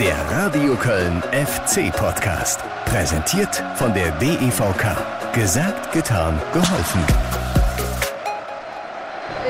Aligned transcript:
Der 0.00 0.14
Radio 0.30 0.76
Köln 0.76 1.20
FC 1.32 1.90
Podcast. 1.92 2.60
Präsentiert 2.84 3.64
von 3.74 3.92
der 3.92 4.12
DEVK. 4.12 4.96
Gesagt, 5.32 5.90
getan, 5.90 6.40
geholfen. 6.52 7.04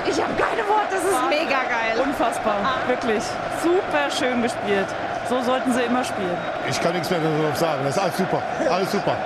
Ich 0.08 0.22
habe 0.22 0.32
keine 0.38 0.66
Worte, 0.66 0.92
das 0.92 1.02
ist 1.04 1.28
mega 1.28 1.64
geil. 1.68 2.00
Unfassbar, 2.02 2.56
wirklich. 2.86 3.22
Super 3.62 4.10
schön 4.10 4.40
gespielt. 4.40 4.86
So 5.28 5.42
sollten 5.42 5.70
sie 5.74 5.82
immer 5.82 6.02
spielen. 6.02 6.38
Ich 6.66 6.80
kann 6.80 6.94
nichts 6.94 7.10
mehr 7.10 7.20
darüber 7.20 7.54
sagen. 7.54 7.82
Das 7.84 7.96
ist 7.96 8.02
alles 8.02 8.16
super. 8.16 8.42
Alles 8.70 8.90
super. 8.90 9.16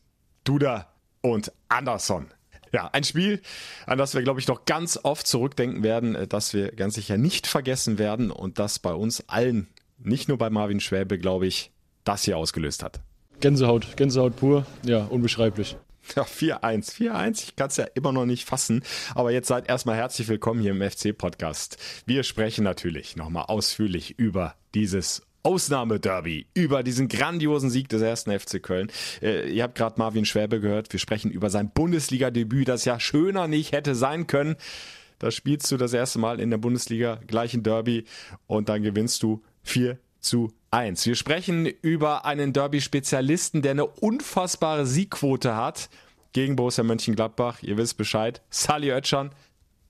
Duda 0.43 0.93
und 1.21 1.51
Andersson. 1.69 2.27
Ja, 2.73 2.89
ein 2.91 3.03
Spiel, 3.03 3.39
an 3.85 3.99
das 3.99 4.15
wir, 4.15 4.23
glaube 4.23 4.39
ich, 4.39 4.47
noch 4.47 4.65
ganz 4.65 4.99
oft 5.03 5.27
zurückdenken 5.27 5.83
werden, 5.83 6.15
äh, 6.15 6.27
das 6.27 6.53
wir 6.53 6.71
ganz 6.71 6.95
sicher 6.95 7.17
nicht 7.17 7.45
vergessen 7.45 7.99
werden 7.99 8.31
und 8.31 8.57
das 8.57 8.79
bei 8.79 8.93
uns 8.93 9.29
allen, 9.29 9.67
nicht 9.99 10.27
nur 10.27 10.39
bei 10.39 10.49
Marvin 10.49 10.79
Schwäbe, 10.79 11.19
glaube 11.19 11.45
ich, 11.45 11.71
das 12.03 12.23
hier 12.23 12.35
ausgelöst 12.35 12.81
hat. 12.81 12.99
Gänsehaut, 13.39 13.95
Gänsehaut 13.95 14.35
pur, 14.35 14.65
ja, 14.83 15.03
unbeschreiblich. 15.05 15.77
Ja, 16.15 16.23
4-1, 16.23 16.91
4-1. 16.91 17.43
Ich 17.43 17.55
kann 17.55 17.69
es 17.69 17.77
ja 17.77 17.85
immer 17.93 18.11
noch 18.11 18.25
nicht 18.25 18.45
fassen. 18.45 18.83
Aber 19.15 19.31
jetzt 19.31 19.47
seid 19.47 19.69
erstmal 19.69 19.95
herzlich 19.95 20.27
willkommen 20.27 20.59
hier 20.59 20.71
im 20.71 20.81
FC-Podcast. 20.81 21.77
Wir 22.05 22.23
sprechen 22.23 22.65
natürlich 22.65 23.15
nochmal 23.15 23.45
ausführlich 23.47 24.19
über 24.19 24.55
dieses 24.73 25.21
Ausnahmederby, 25.43 26.47
über 26.53 26.83
diesen 26.83 27.07
grandiosen 27.09 27.69
Sieg 27.69 27.89
des 27.89 28.01
ersten 28.01 28.37
FC 28.37 28.63
Köln. 28.63 28.89
Äh, 29.21 29.49
ihr 29.49 29.63
habt 29.63 29.75
gerade 29.75 29.95
Marvin 29.97 30.25
Schwäbe 30.25 30.59
gehört. 30.59 30.91
Wir 30.91 30.99
sprechen 30.99 31.31
über 31.31 31.49
sein 31.49 31.69
Bundesliga-Debüt, 31.69 32.67
das 32.67 32.85
ja 32.85 32.99
schöner 32.99 33.47
nicht 33.47 33.73
hätte 33.73 33.93
sein 33.95 34.27
können. 34.27 34.55
Da 35.19 35.31
spielst 35.31 35.71
du 35.71 35.77
das 35.77 35.93
erste 35.93 36.19
Mal 36.19 36.39
in 36.39 36.49
der 36.49 36.57
Bundesliga 36.57 37.19
gleich 37.27 37.53
ein 37.53 37.63
Derby 37.63 38.05
und 38.47 38.69
dann 38.69 38.83
gewinnst 38.83 39.23
du 39.23 39.41
4 39.63 39.97
zu 40.19 40.51
1. 40.71 41.05
Wir 41.05 41.15
sprechen 41.15 41.65
über 41.65 42.25
einen 42.25 42.53
Derby-Spezialisten, 42.53 43.61
der 43.61 43.71
eine 43.71 43.85
unfassbare 43.85 44.85
Siegquote 44.85 45.55
hat 45.55 45.89
gegen 46.31 46.55
Borussia 46.55 46.83
Mönchengladbach. 46.83 47.61
Ihr 47.61 47.77
wisst 47.77 47.97
Bescheid. 47.97 48.41
Sali 48.49 48.91
Oetschan. 48.91 49.31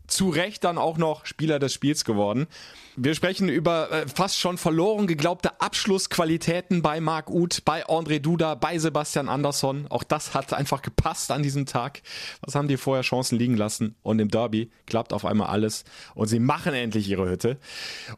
Zu 0.07 0.29
Recht 0.29 0.63
dann 0.63 0.77
auch 0.77 0.97
noch 0.97 1.25
Spieler 1.25 1.59
des 1.59 1.73
Spiels 1.73 2.03
geworden. 2.05 2.47
Wir 2.95 3.15
sprechen 3.15 3.49
über 3.49 3.91
äh, 3.91 4.07
fast 4.07 4.39
schon 4.39 4.57
verloren 4.57 5.07
geglaubte 5.07 5.59
Abschlussqualitäten 5.61 6.81
bei 6.81 6.99
Marc 6.99 7.29
Uth, 7.29 7.63
bei 7.65 7.85
André 7.87 8.19
Duda, 8.19 8.55
bei 8.55 8.77
Sebastian 8.77 9.29
Andersson. 9.29 9.87
Auch 9.89 10.03
das 10.03 10.33
hat 10.33 10.53
einfach 10.53 10.81
gepasst 10.81 11.31
an 11.31 11.41
diesem 11.41 11.65
Tag. 11.65 12.01
Was 12.41 12.53
haben 12.53 12.67
die 12.67 12.77
vorher 12.77 13.03
Chancen 13.03 13.37
liegen 13.37 13.57
lassen? 13.57 13.95
Und 14.03 14.19
im 14.19 14.29
Derby 14.29 14.69
klappt 14.85 15.13
auf 15.13 15.25
einmal 15.25 15.47
alles. 15.47 15.85
Und 16.13 16.27
sie 16.27 16.39
machen 16.39 16.73
endlich 16.73 17.09
ihre 17.09 17.29
Hütte. 17.29 17.57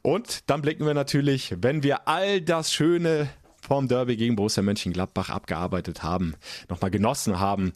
Und 0.01 0.49
dann 0.49 0.61
blicken 0.61 0.85
wir 0.85 0.93
natürlich, 0.93 1.55
wenn 1.61 1.83
wir 1.83 2.07
all 2.07 2.41
das 2.41 2.73
Schöne 2.73 3.29
vom 3.65 3.87
Derby 3.87 4.15
gegen 4.15 4.35
Borussia 4.35 4.63
Mönchengladbach 4.63 5.29
abgearbeitet 5.29 6.03
haben, 6.03 6.35
nochmal 6.69 6.91
genossen 6.91 7.39
haben, 7.39 7.73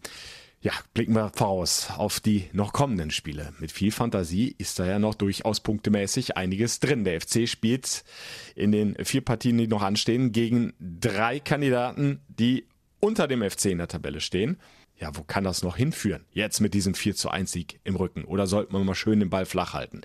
ja, 0.61 0.73
blicken 0.93 1.13
wir 1.13 1.31
voraus 1.33 1.89
auf 1.95 2.19
die 2.19 2.49
noch 2.51 2.73
kommenden 2.73 3.11
Spiele. 3.11 3.53
Mit 3.59 3.71
viel 3.71 3.91
Fantasie 3.91 4.55
ist 4.57 4.77
da 4.77 4.85
ja 4.85 4.99
noch 4.99 5.15
durchaus 5.15 5.61
punktemäßig 5.61 6.35
einiges 6.35 6.81
drin. 6.81 7.05
Der 7.05 7.21
FC 7.21 7.47
spielt 7.47 8.03
in 8.55 8.73
den 8.73 8.95
vier 9.05 9.21
Partien, 9.21 9.57
die 9.57 9.67
noch 9.67 9.81
anstehen, 9.81 10.33
gegen 10.33 10.73
drei 10.79 11.39
Kandidaten, 11.39 12.19
die 12.27 12.65
unter 12.99 13.27
dem 13.27 13.49
FC 13.49 13.67
in 13.67 13.77
der 13.77 13.87
Tabelle 13.87 14.19
stehen. 14.19 14.57
Ja, 14.97 15.15
wo 15.15 15.23
kann 15.23 15.45
das 15.45 15.63
noch 15.63 15.77
hinführen? 15.77 16.25
Jetzt 16.33 16.59
mit 16.59 16.73
diesem 16.73 16.93
4 16.93 17.15
zu 17.15 17.29
1 17.29 17.53
Sieg 17.53 17.79
im 17.85 17.95
Rücken. 17.95 18.25
Oder 18.25 18.45
sollten 18.45 18.73
wir 18.73 18.83
mal 18.83 18.95
schön 18.95 19.21
den 19.21 19.29
Ball 19.29 19.45
flach 19.45 19.73
halten? 19.73 20.01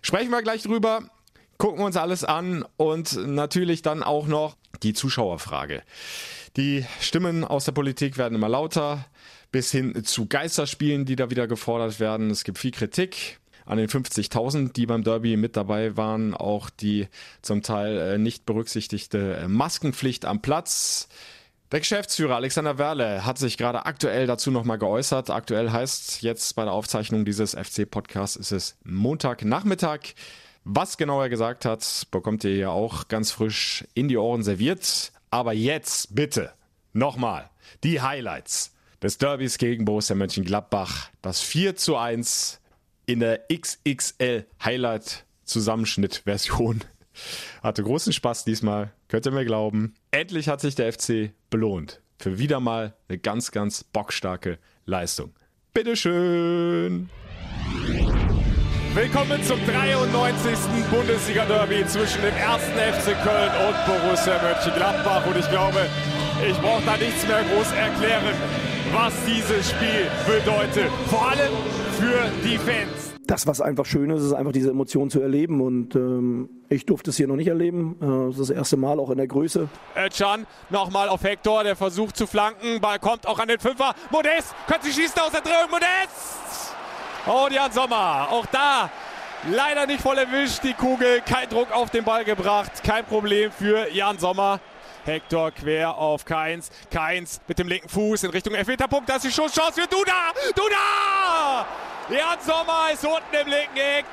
Sprechen 0.00 0.30
wir 0.30 0.42
gleich 0.42 0.62
drüber. 0.62 1.02
Gucken 1.58 1.80
wir 1.80 1.84
uns 1.84 1.98
alles 1.98 2.24
an 2.24 2.64
und 2.78 3.14
natürlich 3.26 3.82
dann 3.82 4.02
auch 4.02 4.26
noch 4.26 4.56
die 4.82 4.94
Zuschauerfrage. 4.94 5.82
Die 6.56 6.84
Stimmen 7.00 7.44
aus 7.44 7.64
der 7.64 7.72
Politik 7.72 8.16
werden 8.16 8.36
immer 8.36 8.48
lauter 8.48 9.06
bis 9.50 9.72
hin 9.72 10.04
zu 10.04 10.26
Geisterspielen, 10.26 11.04
die 11.04 11.16
da 11.16 11.30
wieder 11.30 11.46
gefordert 11.46 11.98
werden. 11.98 12.30
Es 12.30 12.44
gibt 12.44 12.58
viel 12.58 12.70
Kritik 12.70 13.38
an 13.66 13.78
den 13.78 13.88
50.000, 13.88 14.72
die 14.72 14.86
beim 14.86 15.02
Derby 15.02 15.36
mit 15.36 15.56
dabei 15.56 15.96
waren. 15.96 16.34
Auch 16.34 16.70
die 16.70 17.08
zum 17.42 17.62
Teil 17.62 17.98
äh, 17.98 18.18
nicht 18.18 18.46
berücksichtigte 18.46 19.36
äh, 19.36 19.48
Maskenpflicht 19.48 20.26
am 20.26 20.42
Platz. 20.42 21.08
Der 21.72 21.80
Geschäftsführer 21.80 22.36
Alexander 22.36 22.78
Werle 22.78 23.26
hat 23.26 23.38
sich 23.38 23.56
gerade 23.56 23.84
aktuell 23.86 24.28
dazu 24.28 24.52
nochmal 24.52 24.78
geäußert. 24.78 25.30
Aktuell 25.30 25.70
heißt 25.70 26.22
jetzt 26.22 26.54
bei 26.54 26.62
der 26.62 26.72
Aufzeichnung 26.72 27.24
dieses 27.24 27.54
FC-Podcasts 27.54 28.36
ist 28.36 28.52
es 28.52 28.76
Montagnachmittag. 28.84 30.14
Was 30.62 30.98
genau 30.98 31.20
er 31.20 31.28
gesagt 31.28 31.64
hat, 31.64 32.06
bekommt 32.10 32.44
ihr 32.44 32.56
ja 32.56 32.68
auch 32.70 33.08
ganz 33.08 33.32
frisch 33.32 33.84
in 33.94 34.08
die 34.08 34.16
Ohren 34.16 34.42
serviert. 34.42 35.12
Aber 35.34 35.52
jetzt 35.52 36.14
bitte 36.14 36.52
nochmal 36.92 37.50
die 37.82 38.00
Highlights 38.00 38.72
des 39.02 39.18
Derbys 39.18 39.58
gegen 39.58 39.84
Borussia 39.84 40.14
Mönchengladbach. 40.14 41.10
Das 41.22 41.40
4 41.40 41.74
zu 41.74 41.96
1 41.96 42.60
in 43.06 43.18
der 43.18 43.40
XXL 43.52 44.46
Highlight 44.64 45.26
Zusammenschnitt-Version. 45.42 46.84
Hatte 47.64 47.82
großen 47.82 48.12
Spaß 48.12 48.44
diesmal, 48.44 48.92
könnt 49.08 49.26
ihr 49.26 49.32
mir 49.32 49.44
glauben. 49.44 49.94
Endlich 50.12 50.48
hat 50.48 50.60
sich 50.60 50.76
der 50.76 50.92
FC 50.92 51.32
belohnt. 51.50 52.00
Für 52.20 52.38
wieder 52.38 52.60
mal 52.60 52.94
eine 53.08 53.18
ganz, 53.18 53.50
ganz 53.50 53.82
bockstarke 53.82 54.60
Leistung. 54.86 55.34
Bitteschön! 55.72 57.10
Willkommen 58.94 59.42
zum 59.42 59.58
93. 59.66 60.56
Bundesliga-Derby 60.88 61.84
zwischen 61.88 62.22
dem 62.22 62.36
ersten 62.36 62.70
FC 62.74 63.20
Köln 63.24 63.50
und 63.66 63.74
Borussia 63.86 64.40
Mönchengladbach. 64.40 65.26
Und 65.26 65.36
ich 65.36 65.50
glaube, 65.50 65.86
ich 66.48 66.56
brauche 66.58 66.84
da 66.86 66.96
nichts 66.96 67.26
mehr 67.26 67.42
groß 67.42 67.72
erklären, 67.72 68.36
was 68.92 69.12
dieses 69.26 69.70
Spiel 69.70 70.06
bedeutet. 70.28 70.92
Vor 71.10 71.28
allem 71.28 71.52
für 71.98 72.30
die 72.48 72.56
Fans. 72.56 73.14
Das, 73.26 73.48
was 73.48 73.60
einfach 73.60 73.84
schön 73.84 74.10
ist, 74.10 74.22
ist 74.22 74.32
einfach 74.32 74.52
diese 74.52 74.70
Emotion 74.70 75.10
zu 75.10 75.20
erleben. 75.20 75.60
Und 75.60 75.96
ähm, 75.96 76.48
ich 76.68 76.86
durfte 76.86 77.10
es 77.10 77.16
hier 77.16 77.26
noch 77.26 77.34
nicht 77.34 77.48
erleben. 77.48 77.96
Äh, 78.00 78.28
das 78.28 78.38
ist 78.38 78.50
das 78.50 78.56
erste 78.56 78.76
Mal 78.76 79.00
auch 79.00 79.10
in 79.10 79.16
der 79.16 79.26
Größe. 79.26 79.68
Özcan 79.96 80.46
nochmal 80.70 81.08
auf 81.08 81.24
Hector, 81.24 81.64
der 81.64 81.74
versucht 81.74 82.16
zu 82.16 82.28
flanken. 82.28 82.80
Ball 82.80 83.00
kommt 83.00 83.26
auch 83.26 83.40
an 83.40 83.48
den 83.48 83.58
Fünfer. 83.58 83.92
Modest, 84.12 84.54
könnte 84.68 84.86
sie 84.86 84.92
schießen 84.92 85.20
aus 85.20 85.32
der 85.32 85.40
Drehung. 85.40 85.68
Modest! 85.72 86.63
Und 87.26 87.52
Jan 87.52 87.72
Sommer, 87.72 88.28
auch 88.30 88.46
da 88.46 88.90
leider 89.50 89.86
nicht 89.86 90.02
voll 90.02 90.18
erwischt. 90.18 90.62
Die 90.62 90.74
Kugel, 90.74 91.22
kein 91.22 91.48
Druck 91.48 91.72
auf 91.72 91.90
den 91.90 92.04
Ball 92.04 92.24
gebracht. 92.24 92.82
Kein 92.84 93.04
Problem 93.04 93.50
für 93.50 93.90
Jan 93.92 94.18
Sommer. 94.18 94.60
Hector 95.04 95.50
quer 95.50 95.96
auf 95.96 96.24
Keins. 96.24 96.70
Keins 96.90 97.40
mit 97.46 97.58
dem 97.58 97.68
linken 97.68 97.88
Fuß 97.88 98.24
in 98.24 98.30
Richtung 98.30 98.54
Elfmeterpunkt. 98.54 99.08
Das 99.08 99.24
ist 99.24 99.24
die 99.36 99.42
Schusschance 99.42 99.80
für 99.80 99.86
Duda. 99.86 100.32
Duda! 100.54 101.66
Jan 102.10 102.38
Sommer 102.40 102.92
ist 102.92 103.04
unten 103.04 103.34
im 103.40 103.48
linken 103.48 103.76
Eck. 103.76 104.06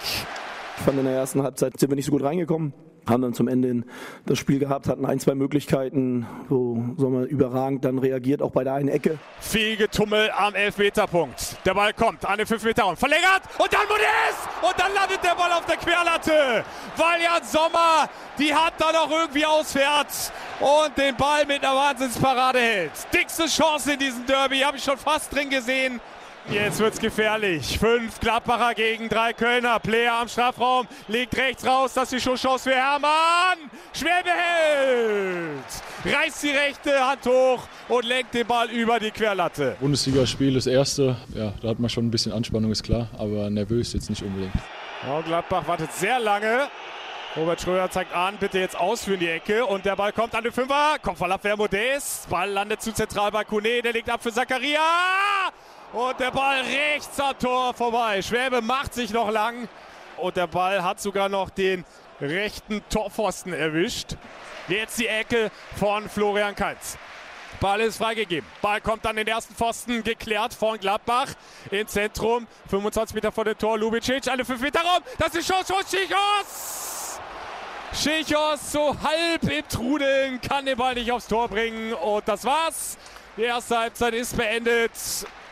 Ich 0.77 0.83
fand 0.83 0.97
in 0.97 1.05
der 1.05 1.15
ersten 1.15 1.43
Halbzeit 1.43 1.77
sind 1.77 1.89
wir 1.89 1.95
nicht 1.95 2.05
so 2.05 2.11
gut 2.11 2.23
reingekommen. 2.23 2.73
Haben 3.11 3.21
dann 3.21 3.33
zum 3.33 3.47
Ende 3.47 3.83
das 4.25 4.39
Spiel 4.39 4.59
gehabt, 4.59 4.87
hatten 4.87 5.05
ein, 5.05 5.19
zwei 5.19 5.35
Möglichkeiten, 5.35 6.25
wo 6.49 6.75
sagen 6.97 7.19
wir, 7.19 7.27
überragend 7.27 7.85
dann 7.85 7.99
reagiert, 7.99 8.41
auch 8.41 8.51
bei 8.51 8.63
der 8.63 8.73
einen 8.73 8.89
Ecke. 8.89 9.17
Viel 9.39 9.77
Getummel 9.77 10.31
am 10.35 10.55
Elfmeterpunkt. 10.55 11.57
Der 11.65 11.73
Ball 11.73 11.93
kommt 11.93 12.25
an 12.25 12.37
den 12.37 12.47
5 12.47 12.63
Meter 12.63 12.83
Raum. 12.83 12.97
Verlängert 12.97 13.43
und 13.57 13.71
dann 13.71 13.87
Modest! 13.87 14.49
Und 14.61 14.73
dann 14.77 14.93
landet 14.93 15.19
der 15.23 15.35
Ball 15.35 15.51
auf 15.51 15.65
der 15.65 15.77
Querlatte. 15.77 16.63
Weil 16.97 17.21
Jan 17.21 17.43
Sommer 17.43 18.09
die 18.37 18.53
hat 18.53 18.73
da 18.79 18.91
noch 18.91 19.11
irgendwie 19.11 19.45
ausfährt 19.45 20.07
und 20.59 20.97
den 20.97 21.15
Ball 21.15 21.45
mit 21.45 21.63
einer 21.63 21.75
Wahnsinnsparade 21.75 22.59
hält. 22.59 22.91
Dickste 23.13 23.45
Chance 23.45 23.93
in 23.93 23.99
diesem 23.99 24.25
Derby, 24.25 24.59
habe 24.59 24.77
ich 24.77 24.83
schon 24.83 24.97
fast 24.97 25.33
drin 25.33 25.49
gesehen. 25.49 25.99
Jetzt 26.49 26.79
wird's 26.79 26.99
gefährlich. 26.99 27.77
Fünf 27.79 28.19
Gladbacher 28.19 28.73
gegen 28.73 29.07
drei 29.07 29.31
Kölner. 29.31 29.79
Player 29.79 30.13
am 30.13 30.27
Strafraum, 30.27 30.87
legt 31.07 31.37
rechts 31.37 31.65
raus. 31.65 31.93
Das 31.93 32.11
ist 32.11 32.13
die 32.13 32.29
Schusschance 32.29 32.69
für 32.69 32.75
Hermann. 32.75 33.57
Schwer 33.93 34.23
behält. 34.23 35.63
Reißt 36.03 36.43
die 36.43 36.49
rechte 36.49 37.07
Hand 37.07 37.25
hoch 37.25 37.59
und 37.87 38.05
lenkt 38.05 38.33
den 38.33 38.47
Ball 38.47 38.69
über 38.69 38.99
die 38.99 39.11
Querlatte. 39.11 39.77
Bundesligaspiel, 39.79 40.55
das 40.55 40.67
erste. 40.67 41.15
Ja, 41.35 41.53
da 41.61 41.69
hat 41.69 41.79
man 41.79 41.89
schon 41.89 42.07
ein 42.07 42.11
bisschen 42.11 42.33
Anspannung, 42.33 42.71
ist 42.71 42.83
klar. 42.83 43.07
Aber 43.17 43.49
nervös 43.49 43.93
jetzt 43.93 44.09
nicht 44.09 44.23
unbedingt. 44.23 44.53
Oh, 45.09 45.21
Gladbach 45.21 45.67
wartet 45.67 45.93
sehr 45.93 46.19
lange. 46.19 46.67
Robert 47.37 47.61
Schröder 47.61 47.89
zeigt 47.89 48.13
an, 48.13 48.35
bitte 48.37 48.59
jetzt 48.59 48.77
ausführen 48.77 49.19
die 49.19 49.29
Ecke. 49.29 49.65
Und 49.65 49.85
der 49.85 49.95
Ball 49.95 50.11
kommt 50.11 50.35
an 50.35 50.43
den 50.43 50.51
Fünfer. 50.51 50.97
Kopfballabwehr 51.01 51.55
Modest. 51.55 52.29
Ball 52.29 52.49
landet 52.49 52.81
zu 52.81 52.91
zentral 52.93 53.31
bei 53.31 53.45
Kone. 53.45 53.81
Der 53.81 53.93
legt 53.93 54.09
ab 54.09 54.21
für 54.21 54.33
Zakaria. 54.33 54.79
Und 55.93 56.17
der 56.21 56.31
Ball 56.31 56.61
rechts 56.61 57.19
am 57.19 57.37
Tor 57.37 57.73
vorbei. 57.73 58.21
Schwäbe 58.21 58.61
macht 58.61 58.93
sich 58.93 59.11
noch 59.11 59.29
lang. 59.29 59.67
Und 60.17 60.37
der 60.37 60.47
Ball 60.47 60.81
hat 60.83 61.01
sogar 61.01 61.27
noch 61.27 61.49
den 61.49 61.83
rechten 62.21 62.81
Torpfosten 62.89 63.51
erwischt. 63.51 64.15
Jetzt 64.69 64.99
die 64.99 65.07
Ecke 65.07 65.51
von 65.77 66.07
Florian 66.07 66.55
Kainz. 66.55 66.97
Ball 67.59 67.81
ist 67.81 67.97
freigegeben. 67.97 68.47
Ball 68.61 68.79
kommt 68.79 69.05
an 69.05 69.17
den 69.17 69.27
ersten 69.27 69.53
Pfosten, 69.53 70.01
geklärt 70.01 70.53
von 70.53 70.79
Gladbach 70.79 71.27
im 71.69 71.85
Zentrum. 71.87 72.47
25 72.69 73.15
Meter 73.15 73.31
vor 73.33 73.43
dem 73.43 73.57
Tor. 73.57 73.77
Lubicic, 73.77 74.29
eine 74.29 74.45
5 74.45 74.61
Meter 74.61 74.79
Raum. 74.79 75.03
Das 75.17 75.35
ist 75.35 75.49
Chance 75.49 75.73
von 75.73 75.83
Schichos. 75.83 77.19
Schichos 77.93 78.71
so 78.71 78.95
halb 79.03 79.43
im 79.43 79.67
Trudeln, 79.67 80.39
kann 80.39 80.65
den 80.65 80.77
Ball 80.77 80.93
nicht 80.93 81.11
aufs 81.11 81.27
Tor 81.27 81.49
bringen. 81.49 81.93
Und 81.93 82.25
das 82.27 82.45
war's. 82.45 82.97
Die 83.35 83.43
erste 83.43 83.77
Halbzeit 83.77 84.13
ist 84.13 84.37
beendet. 84.37 84.91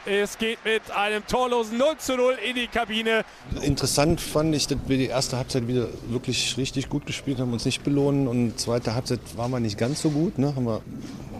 Es 0.05 0.37
geht 0.37 0.63
mit 0.63 0.89
einem 0.91 1.25
torlosen 1.27 1.77
0 1.77 1.97
zu 1.97 2.15
0 2.15 2.37
in 2.47 2.55
die 2.55 2.67
Kabine. 2.67 3.25
Interessant 3.61 4.21
fand 4.21 4.55
ich, 4.55 4.67
dass 4.67 4.77
wir 4.87 4.97
die 4.97 5.07
erste 5.07 5.37
Halbzeit 5.37 5.67
wieder 5.67 5.87
wirklich 6.07 6.57
richtig 6.57 6.89
gut 6.89 7.05
gespielt 7.05 7.39
haben, 7.39 7.51
uns 7.51 7.65
nicht 7.65 7.83
belohnen. 7.83 8.27
Und 8.27 8.59
zweite 8.59 8.95
Halbzeit 8.95 9.19
waren 9.35 9.51
wir 9.51 9.59
nicht 9.59 9.77
ganz 9.77 10.01
so 10.01 10.09
gut. 10.09 10.37
Ne? 10.37 10.55
Haben 10.55 10.65
wir 10.65 10.81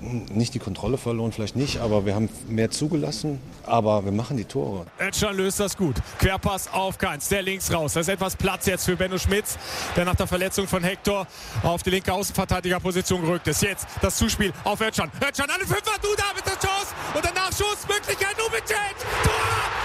nicht 0.01 0.53
die 0.53 0.59
Kontrolle 0.59 0.97
verloren, 0.97 1.31
vielleicht 1.31 1.55
nicht, 1.55 1.79
aber 1.79 2.05
wir 2.05 2.15
haben 2.15 2.29
mehr 2.47 2.71
zugelassen. 2.71 3.39
Aber 3.65 4.03
wir 4.03 4.11
machen 4.11 4.37
die 4.37 4.45
Tore. 4.45 4.85
Ötschan 4.99 5.35
löst 5.37 5.59
das 5.59 5.77
gut. 5.77 5.95
Querpass 6.17 6.71
auf 6.73 6.97
Keins, 6.97 7.29
der 7.29 7.41
links 7.41 7.71
raus. 7.71 7.93
Da 7.93 7.99
ist 7.99 8.09
etwas 8.09 8.35
Platz 8.35 8.65
jetzt 8.65 8.85
für 8.85 8.95
Benno 8.95 9.17
Schmitz, 9.17 9.57
der 9.95 10.05
nach 10.05 10.15
der 10.15 10.27
Verletzung 10.27 10.67
von 10.67 10.83
Hector 10.83 11.27
auf 11.63 11.83
die 11.83 11.91
linke 11.91 12.11
Außenverteidigerposition 12.13 13.21
gerückt 13.21 13.47
ist. 13.47 13.61
Jetzt 13.61 13.87
das 14.01 14.17
Zuspiel 14.17 14.53
auf 14.63 14.81
Ötschan. 14.81 15.11
Ötschan 15.21 15.49
an 15.49 15.59
den 15.59 15.67
Fünfer, 15.67 15.97
du 16.01 16.07
da 16.17 16.33
mit 16.35 16.45
der 16.45 16.53
Chance 16.53 16.93
und 17.13 17.23
danach 17.23 17.51
Schussmöglichkeit. 17.51 18.35
Lubicic! 18.37 18.95
Tor! 19.23 19.33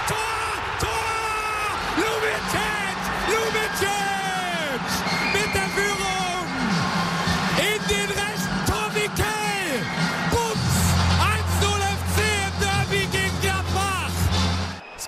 Tor! 0.08 0.16
Tor! 0.80 1.96
Lubicic! 1.96 2.98
Lubicic! 3.28 4.80
Mit 5.34 5.54
der 5.54 5.68
Führung 5.74 6.23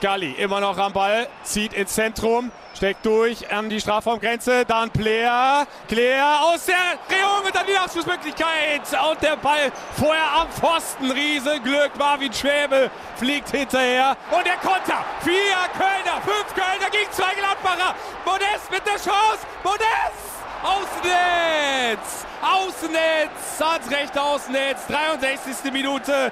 Scully 0.06 0.36
immer 0.38 0.60
noch 0.60 0.78
am 0.78 0.92
Ball, 0.92 1.26
zieht 1.42 1.72
ins 1.72 1.92
Zentrum, 1.94 2.52
steckt 2.76 3.04
durch 3.04 3.52
an 3.52 3.68
die 3.68 3.80
Strafraumgrenze, 3.80 4.64
dann 4.64 4.88
Player, 4.88 5.66
Claire 5.88 6.42
aus 6.42 6.66
der 6.66 6.76
Drehung 7.08 7.44
und 7.44 7.52
dann 7.52 7.66
die 7.66 7.76
Abschlussmöglichkeit 7.76 8.82
und 9.10 9.20
der 9.20 9.34
Ball 9.34 9.72
vorher 9.98 10.30
am 10.40 10.48
Pfosten, 10.50 11.10
Riesenglück, 11.10 11.90
Marvin 11.98 12.32
Schwäbe 12.32 12.88
fliegt 13.16 13.50
hinterher 13.50 14.16
und 14.30 14.46
der 14.46 14.58
Konter, 14.58 15.04
vier 15.24 15.58
Kölner, 15.76 16.22
fünf 16.24 16.54
Kölner 16.54 16.88
gegen 16.92 17.10
zwei 17.10 17.34
Gladbacher, 17.34 17.96
Modest 18.24 18.70
mit 18.70 18.86
der 18.86 18.92
Chance, 18.94 19.44
Modest! 19.64 20.36
Außennetz! 20.62 22.24
Außennetz! 22.42 23.60
Ans 23.60 23.90
rechte 23.90 24.22
Außennetz! 24.22 24.86
63. 24.86 25.72
Minute. 25.72 26.30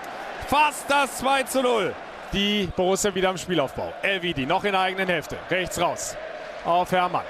Fast 0.49 0.85
das 0.89 1.19
2 1.19 1.43
zu 1.45 1.63
0. 1.63 1.95
Die 2.35 2.69
Borussia 2.75 3.15
wieder 3.15 3.31
im 3.31 3.39
Spielaufbau. 3.39 3.93
Elvidi 4.03 4.45
noch 4.45 4.65
in 4.65 4.73
der 4.73 4.81
eigenen 4.81 5.07
Hälfte. 5.07 5.39
Rechts 5.49 5.81
raus. 5.81 6.17
Auf 6.65 6.91
Hermann. 6.91 7.23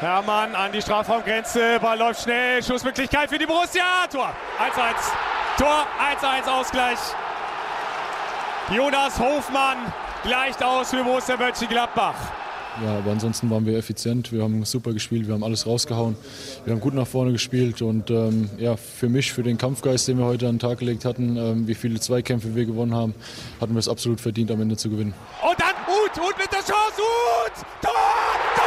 Hermann 0.00 0.54
an 0.54 0.72
die 0.72 0.80
Strafraumgrenze. 0.80 1.78
Ball 1.78 1.98
läuft 1.98 2.22
schnell. 2.22 2.62
Schussmöglichkeit 2.62 3.28
für 3.28 3.36
die 3.36 3.44
Borussia. 3.44 4.06
Tor 4.10 4.32
1-1. 4.58 5.58
Tor 5.58 5.86
1-1 6.18 6.50
Ausgleich. 6.50 6.98
Jonas 8.70 9.18
Hofmann 9.18 9.92
gleicht 10.22 10.62
aus 10.62 10.88
für 10.88 11.04
Borussia 11.04 11.36
Mönchengladbach. 11.36 12.14
Ja, 12.80 12.98
aber 12.98 13.10
ansonsten 13.10 13.50
waren 13.50 13.66
wir 13.66 13.76
effizient. 13.76 14.32
Wir 14.32 14.42
haben 14.42 14.64
super 14.64 14.92
gespielt, 14.92 15.26
wir 15.26 15.34
haben 15.34 15.44
alles 15.44 15.66
rausgehauen. 15.66 16.16
Wir 16.64 16.72
haben 16.72 16.80
gut 16.80 16.94
nach 16.94 17.06
vorne 17.06 17.32
gespielt 17.32 17.82
und 17.82 18.10
ähm, 18.10 18.48
ja, 18.58 18.76
für 18.76 19.08
mich, 19.08 19.32
für 19.32 19.42
den 19.42 19.58
Kampfgeist, 19.58 20.08
den 20.08 20.18
wir 20.18 20.24
heute 20.24 20.48
an 20.48 20.54
den 20.54 20.58
Tag 20.60 20.78
gelegt 20.78 21.04
hatten, 21.04 21.36
ähm, 21.36 21.68
wie 21.68 21.74
viele 21.74 22.00
Zweikämpfe 22.00 22.54
wir 22.54 22.64
gewonnen 22.64 22.94
haben, 22.94 23.14
hatten 23.60 23.74
wir 23.74 23.80
es 23.80 23.88
absolut 23.88 24.20
verdient, 24.20 24.50
am 24.50 24.60
Ende 24.60 24.76
zu 24.76 24.88
gewinnen. 24.88 25.12
Und 25.42 25.60
dann 25.60 25.74
Uth, 25.86 26.18
Uth 26.18 26.38
mit 26.38 26.50
der 26.50 26.60
Chance, 26.60 27.02
Uth! 27.02 27.66
Tor! 27.82 28.61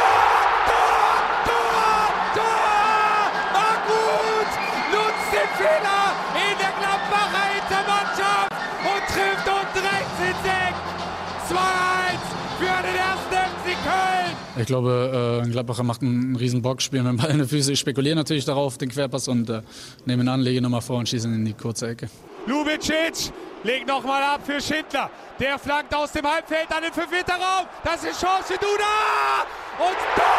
Ich 14.66 14.68
glaube, 14.68 15.44
äh, 15.46 15.48
Gladbacher 15.48 15.84
macht 15.84 16.02
einen 16.02 16.34
riesen 16.34 16.60
Bock, 16.60 16.82
spielen 16.82 17.04
mit 17.04 17.12
dem 17.12 17.16
Ball 17.18 17.30
in 17.30 17.38
der 17.38 17.46
Füße. 17.46 17.70
Ich 17.70 17.78
spekuliere 17.78 18.16
natürlich 18.16 18.44
darauf, 18.44 18.76
den 18.76 18.88
Querpass 18.88 19.28
und 19.28 19.48
äh, 19.48 19.62
nehme 20.06 20.22
eine 20.22 20.32
Anlege 20.32 20.60
nochmal 20.60 20.80
vor 20.80 20.98
und 20.98 21.08
schießen 21.08 21.32
in 21.32 21.44
die 21.44 21.52
kurze 21.52 21.90
Ecke. 21.90 22.10
Lubicic 22.48 23.32
legt 23.62 23.86
nochmal 23.86 24.20
ab 24.24 24.40
für 24.44 24.60
Schindler. 24.60 25.08
Der 25.38 25.56
flankt 25.60 25.94
aus 25.94 26.10
dem 26.10 26.26
Halbfeld 26.26 26.66
an 26.72 26.82
den 26.82 26.90
5-Meter-Raum. 26.90 27.68
Das 27.84 28.02
ist 28.02 28.20
Chance 28.20 28.54
für 28.54 28.58
Duda. 28.58 29.46
Und 29.78 29.98
Tor! 30.16 30.34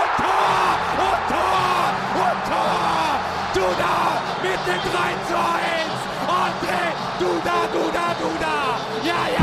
Und 0.00 0.24
Tor! 0.24 0.80
Und 1.04 1.22
Tor! 1.28 1.92
Und 2.16 2.40
Tor! 2.48 3.20
Duda 3.52 4.22
mit 4.40 4.60
dem 4.66 4.80
3 4.88 4.96
zu 5.28 5.36
1. 5.36 6.00
André 6.32 6.84
Duda, 7.18 7.56
Duda, 7.74 8.14
Duda. 8.22 8.80
Ja, 9.04 9.20
ja. 9.36 9.39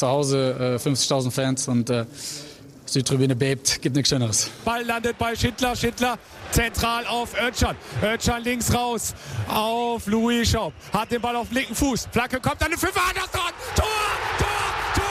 Zu 0.00 0.08
Hause 0.08 0.78
äh, 0.82 0.88
50.000 0.88 1.30
Fans 1.30 1.68
und 1.68 1.90
äh, 1.90 2.06
Südtribüne 2.86 3.36
bebt, 3.36 3.82
gibt 3.82 3.94
nichts 3.94 4.08
Schöneres. 4.08 4.50
Ball 4.64 4.82
landet 4.82 5.18
bei 5.18 5.36
Schindler. 5.36 5.76
Schindler 5.76 6.18
zentral 6.52 7.06
auf 7.06 7.34
Özcan. 7.38 7.76
Özcan 8.02 8.42
links 8.42 8.72
raus 8.72 9.12
auf 9.46 10.06
Louis 10.06 10.48
Schaub. 10.48 10.72
Hat 10.90 11.12
den 11.12 11.20
Ball 11.20 11.36
auf 11.36 11.48
dem 11.48 11.58
linken 11.58 11.74
Fuß. 11.74 12.08
Flagge 12.12 12.40
kommt 12.40 12.62
an 12.62 12.70
den 12.70 12.78
Fünfer. 12.78 13.02
Anderson. 13.10 13.52
Tor! 13.76 13.84
Tor! 14.38 14.48
Tor! 14.94 15.04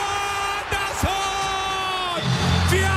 Anderson! 0.72 2.20
4-1! 2.72 2.88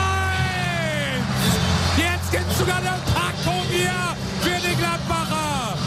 Jetzt 1.99 2.31
gibt 2.31 2.51
es 2.51 2.57
sogar 2.57 2.77
eine 2.77 2.97
Packung 3.13 3.61
hier 3.69 4.17
für 4.41 4.67
die 4.67 4.75
Gladbacher. 4.75 5.77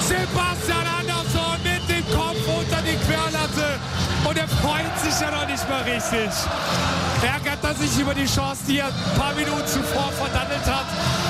Sebastian 0.00 0.81
mal 5.82 5.92
richtig. 5.92 6.30
Ärgert 7.22 7.62
er 7.62 7.74
sich 7.74 8.00
über 8.00 8.14
die 8.14 8.26
Chance, 8.26 8.62
die 8.66 8.78
er 8.78 8.86
ein 8.86 9.18
paar 9.18 9.34
Minuten 9.34 9.66
zuvor 9.66 10.10
verdattelt 10.12 10.66
hat. 10.66 10.86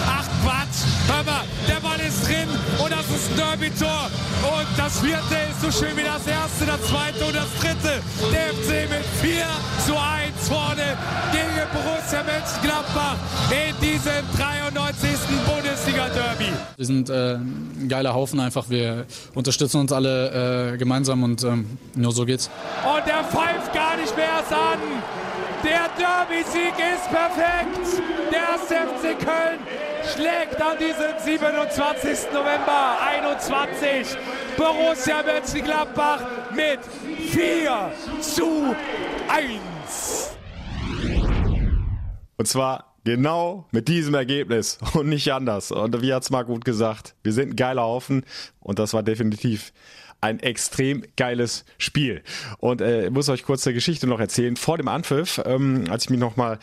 Ach 0.06 0.24
Quatsch, 0.42 0.82
hör 1.06 1.22
mal, 1.24 1.44
der 1.68 1.80
Ball 1.80 2.00
ist 2.00 2.26
drin 2.26 2.48
und 2.82 2.90
das 2.90 3.06
ist 3.10 3.30
ein 3.30 3.36
Derby-Tor. 3.36 4.10
Und 4.42 4.66
das 4.76 5.00
vierte 5.00 5.36
ist 5.50 5.60
so 5.60 5.70
schön 5.70 5.96
wie 5.96 6.02
das 6.02 6.26
erste, 6.26 6.66
das 6.66 6.82
zweite 6.88 7.24
und 7.24 7.36
das 7.36 7.48
dritte. 7.60 8.02
Der 8.32 8.48
FC 8.54 8.90
mit 8.90 9.04
4 9.20 9.44
zu 9.86 9.92
1 9.92 10.48
vorne 10.48 10.96
gegen 11.30 11.52
Borussia 11.72 12.22
Mönchengladbach 12.24 13.16
in 13.50 13.74
diesem 13.80 14.24
93. 14.36 15.08
Bundesliga-Derby. 15.46 16.52
Wir 16.76 16.86
sind 16.86 17.10
äh, 17.10 17.34
ein 17.34 17.86
geiler 17.88 18.14
Haufen 18.14 18.40
einfach. 18.40 18.68
Wir 18.68 19.06
unterstützen 19.34 19.80
uns 19.80 19.92
alle 19.92 20.72
äh, 20.72 20.76
gemeinsam 20.76 21.22
und 21.22 21.44
ähm, 21.44 21.78
nur 21.94 22.12
so 22.12 22.24
geht's. 22.24 22.50
Und 22.84 23.06
der 23.06 23.24
pfeift 23.24 23.72
schwer's 24.14 24.52
an. 24.52 24.78
Der 25.64 25.88
Derby-Sieg 25.96 26.74
ist 26.78 27.08
perfekt. 27.08 28.02
Der 28.32 28.54
1. 28.54 28.62
FC 28.62 29.18
Köln 29.18 29.60
schlägt 30.12 30.60
an 30.60 30.76
diesem 30.78 31.18
27. 31.18 32.32
November 32.32 32.98
21 33.00 34.16
Borussia 34.56 35.22
Mönchengladbach 35.22 36.20
mit 36.54 36.80
4 37.30 37.92
zu 38.20 38.74
1. 39.28 40.36
Und 42.36 42.48
zwar 42.48 42.96
genau 43.04 43.66
mit 43.70 43.86
diesem 43.86 44.14
Ergebnis 44.14 44.78
und 44.94 45.08
nicht 45.08 45.32
anders. 45.32 45.70
Und 45.70 46.02
wie 46.02 46.12
hat's 46.12 46.30
mal 46.30 46.44
gut 46.44 46.64
gesagt, 46.64 47.14
wir 47.22 47.32
sind 47.32 47.50
ein 47.50 47.56
geiler 47.56 47.82
Haufen 47.82 48.24
und 48.58 48.78
das 48.80 48.94
war 48.94 49.04
definitiv 49.04 49.72
ein 50.22 50.40
extrem 50.40 51.04
geiles 51.16 51.64
Spiel. 51.78 52.22
Und 52.58 52.80
äh, 52.80 53.10
muss 53.10 53.28
euch 53.28 53.42
kurz 53.42 53.66
eine 53.66 53.74
Geschichte 53.74 54.06
noch 54.06 54.20
erzählen. 54.20 54.56
Vor 54.56 54.78
dem 54.78 54.88
Anpfiff, 54.88 55.42
ähm, 55.44 55.84
als 55.90 56.04
ich 56.04 56.10
mich 56.10 56.20
noch 56.20 56.36
mal 56.36 56.58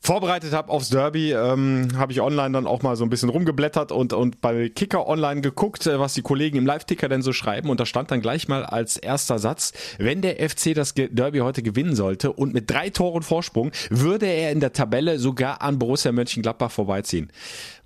vorbereitet 0.00 0.52
habe 0.52 0.70
aufs 0.70 0.88
Derby, 0.88 1.32
ähm, 1.32 1.88
habe 1.96 2.12
ich 2.12 2.20
online 2.20 2.52
dann 2.52 2.66
auch 2.66 2.82
mal 2.82 2.96
so 2.96 3.04
ein 3.04 3.10
bisschen 3.10 3.28
rumgeblättert 3.28 3.90
und, 3.90 4.12
und 4.12 4.40
bei 4.40 4.68
Kicker 4.68 5.08
online 5.08 5.40
geguckt, 5.40 5.86
äh, 5.86 5.98
was 5.98 6.14
die 6.14 6.22
Kollegen 6.22 6.56
im 6.56 6.64
Live-Ticker 6.64 7.08
denn 7.08 7.22
so 7.22 7.32
schreiben. 7.32 7.68
Und 7.68 7.80
da 7.80 7.86
stand 7.86 8.10
dann 8.10 8.20
gleich 8.20 8.46
mal 8.46 8.64
als 8.64 8.96
erster 8.96 9.38
Satz, 9.38 9.72
wenn 9.98 10.22
der 10.22 10.36
FC 10.48 10.74
das 10.74 10.94
Derby 10.94 11.40
heute 11.40 11.62
gewinnen 11.62 11.96
sollte 11.96 12.32
und 12.32 12.54
mit 12.54 12.70
drei 12.70 12.90
Toren 12.90 13.22
Vorsprung, 13.22 13.72
würde 13.90 14.26
er 14.26 14.52
in 14.52 14.60
der 14.60 14.72
Tabelle 14.72 15.18
sogar 15.18 15.60
an 15.60 15.78
Borussia 15.78 16.12
Mönchengladbach 16.12 16.70
vorbeiziehen. 16.70 17.30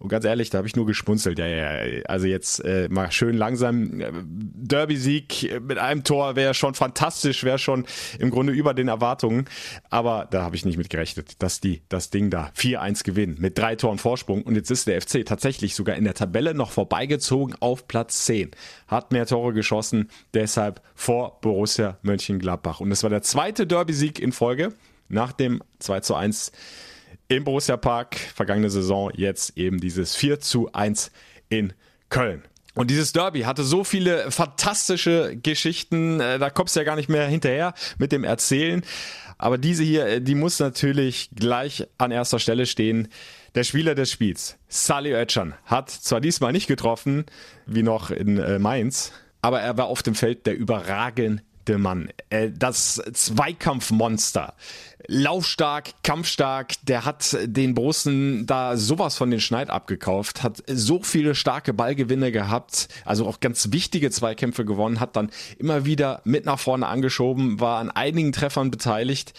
Und 0.00 0.08
ganz 0.08 0.24
ehrlich, 0.24 0.48
da 0.48 0.58
habe 0.58 0.66
ich 0.66 0.74
nur 0.74 0.86
gespunzelt. 0.86 1.38
Ja, 1.38 1.46
ja, 1.46 2.02
also 2.06 2.26
jetzt 2.26 2.64
äh, 2.64 2.88
mal 2.88 3.12
schön 3.12 3.36
langsam. 3.36 4.02
Derby-Sieg 4.24 5.60
mit 5.60 5.76
einem 5.76 6.04
Tor 6.04 6.36
wäre 6.36 6.54
schon 6.54 6.74
fantastisch, 6.74 7.44
wäre 7.44 7.58
schon 7.58 7.84
im 8.18 8.30
Grunde 8.30 8.54
über 8.54 8.72
den 8.72 8.88
Erwartungen. 8.88 9.44
Aber 9.90 10.26
da 10.30 10.42
habe 10.42 10.56
ich 10.56 10.64
nicht 10.64 10.78
mit 10.78 10.88
gerechnet, 10.88 11.42
dass 11.42 11.60
die 11.60 11.82
das 11.90 12.08
Ding 12.08 12.30
da 12.30 12.50
4-1 12.56 13.04
gewinnen 13.04 13.36
mit 13.38 13.58
drei 13.58 13.76
Toren 13.76 13.98
Vorsprung. 13.98 14.42
Und 14.42 14.54
jetzt 14.54 14.70
ist 14.70 14.86
der 14.86 15.02
FC 15.02 15.24
tatsächlich 15.26 15.74
sogar 15.74 15.96
in 15.96 16.04
der 16.04 16.14
Tabelle 16.14 16.54
noch 16.54 16.70
vorbeigezogen 16.70 17.54
auf 17.60 17.86
Platz 17.86 18.24
10. 18.24 18.52
Hat 18.88 19.12
mehr 19.12 19.26
Tore 19.26 19.52
geschossen, 19.52 20.08
deshalb 20.32 20.80
vor 20.94 21.42
Borussia 21.42 21.98
Mönchengladbach. 22.00 22.80
Und 22.80 22.90
es 22.90 23.02
war 23.02 23.10
der 23.10 23.22
zweite 23.22 23.66
Derby-Sieg 23.66 24.18
in 24.18 24.32
Folge 24.32 24.72
nach 25.10 25.32
dem 25.32 25.62
2 25.80 26.00
zu 26.00 26.14
1 26.14 26.52
im 27.30 27.44
Borussia 27.44 27.76
Park. 27.76 28.16
Vergangene 28.16 28.68
Saison 28.68 29.10
jetzt 29.14 29.56
eben 29.56 29.80
dieses 29.80 30.16
4 30.16 30.40
zu 30.40 30.72
1 30.72 31.10
in 31.48 31.72
Köln. 32.08 32.42
Und 32.74 32.90
dieses 32.90 33.12
Derby 33.12 33.42
hatte 33.42 33.62
so 33.62 33.84
viele 33.84 34.30
fantastische 34.30 35.36
Geschichten, 35.36 36.20
äh, 36.20 36.38
da 36.38 36.50
kommst 36.50 36.74
du 36.74 36.80
ja 36.80 36.84
gar 36.84 36.96
nicht 36.96 37.08
mehr 37.08 37.26
hinterher 37.26 37.74
mit 37.98 38.12
dem 38.12 38.24
Erzählen. 38.24 38.82
Aber 39.38 39.58
diese 39.58 39.82
hier, 39.82 40.06
äh, 40.06 40.20
die 40.20 40.34
muss 40.34 40.58
natürlich 40.58 41.30
gleich 41.34 41.86
an 41.98 42.10
erster 42.10 42.38
Stelle 42.38 42.66
stehen. 42.66 43.08
Der 43.54 43.64
Spieler 43.64 43.94
des 43.94 44.10
Spiels, 44.10 44.56
Sally 44.68 45.14
Oetschan, 45.14 45.54
hat 45.64 45.90
zwar 45.90 46.20
diesmal 46.20 46.52
nicht 46.52 46.68
getroffen, 46.68 47.26
wie 47.66 47.82
noch 47.82 48.10
in 48.10 48.38
äh, 48.38 48.58
Mainz, 48.58 49.12
aber 49.42 49.60
er 49.60 49.76
war 49.76 49.86
auf 49.86 50.02
dem 50.02 50.14
Feld 50.14 50.46
der 50.46 50.54
überragende 51.70 51.78
Mann. 51.78 52.08
Das 52.58 53.02
Zweikampfmonster 53.12 54.54
laufstark, 55.06 55.90
kampfstark, 56.04 56.74
der 56.82 57.04
hat 57.04 57.36
den 57.42 57.74
Borussen 57.74 58.46
da 58.46 58.76
sowas 58.76 59.16
von 59.16 59.30
den 59.30 59.40
Schneid 59.40 59.70
abgekauft, 59.70 60.42
hat 60.42 60.62
so 60.68 61.02
viele 61.02 61.34
starke 61.34 61.72
Ballgewinne 61.72 62.30
gehabt, 62.30 62.88
also 63.04 63.26
auch 63.26 63.40
ganz 63.40 63.72
wichtige 63.72 64.10
Zweikämpfe 64.10 64.64
gewonnen, 64.64 65.00
hat 65.00 65.16
dann 65.16 65.30
immer 65.58 65.84
wieder 65.84 66.20
mit 66.24 66.44
nach 66.44 66.58
vorne 66.58 66.86
angeschoben, 66.86 67.60
war 67.60 67.80
an 67.80 67.90
einigen 67.90 68.32
Treffern 68.32 68.70
beteiligt. 68.70 69.32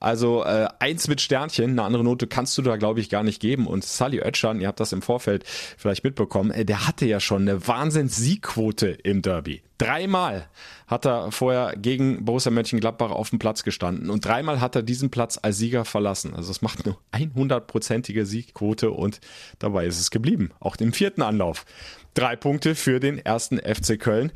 Also 0.00 0.44
äh, 0.44 0.68
eins 0.78 1.08
mit 1.08 1.20
Sternchen, 1.20 1.70
eine 1.70 1.82
andere 1.82 2.04
Note 2.04 2.26
kannst 2.26 2.56
du 2.58 2.62
da 2.62 2.76
glaube 2.76 3.00
ich 3.00 3.08
gar 3.08 3.22
nicht 3.22 3.40
geben. 3.40 3.66
Und 3.66 3.84
Sally 3.84 4.20
Oetschan, 4.20 4.60
ihr 4.60 4.68
habt 4.68 4.80
das 4.80 4.92
im 4.92 5.02
Vorfeld 5.02 5.44
vielleicht 5.46 6.04
mitbekommen, 6.04 6.50
äh, 6.50 6.64
der 6.64 6.86
hatte 6.86 7.06
ja 7.06 7.20
schon 7.20 7.42
eine 7.42 7.66
Wahnsinns-Siegquote 7.66 8.88
im 8.88 9.22
Derby. 9.22 9.62
Dreimal 9.78 10.48
hat 10.86 11.04
er 11.04 11.30
vorher 11.32 11.74
gegen 11.76 12.24
Borussia 12.24 12.50
Mönchengladbach 12.50 13.10
auf 13.10 13.30
dem 13.30 13.38
Platz 13.38 13.62
gestanden 13.62 14.08
und 14.08 14.24
dreimal 14.24 14.60
hat 14.60 14.74
er 14.74 14.82
diesen 14.82 15.10
Platz 15.10 15.38
als 15.42 15.58
Sieger 15.58 15.84
verlassen. 15.84 16.34
Also 16.34 16.50
es 16.50 16.62
macht 16.62 16.86
eine 16.86 16.96
100-prozentige 17.12 18.24
Siegquote 18.24 18.90
und 18.90 19.20
dabei 19.58 19.86
ist 19.86 20.00
es 20.00 20.10
geblieben. 20.10 20.50
Auch 20.60 20.76
im 20.76 20.92
vierten 20.92 21.22
Anlauf. 21.22 21.66
Drei 22.14 22.36
Punkte 22.36 22.74
für 22.74 23.00
den 23.00 23.18
ersten 23.18 23.58
FC 23.58 24.00
Köln. 24.00 24.32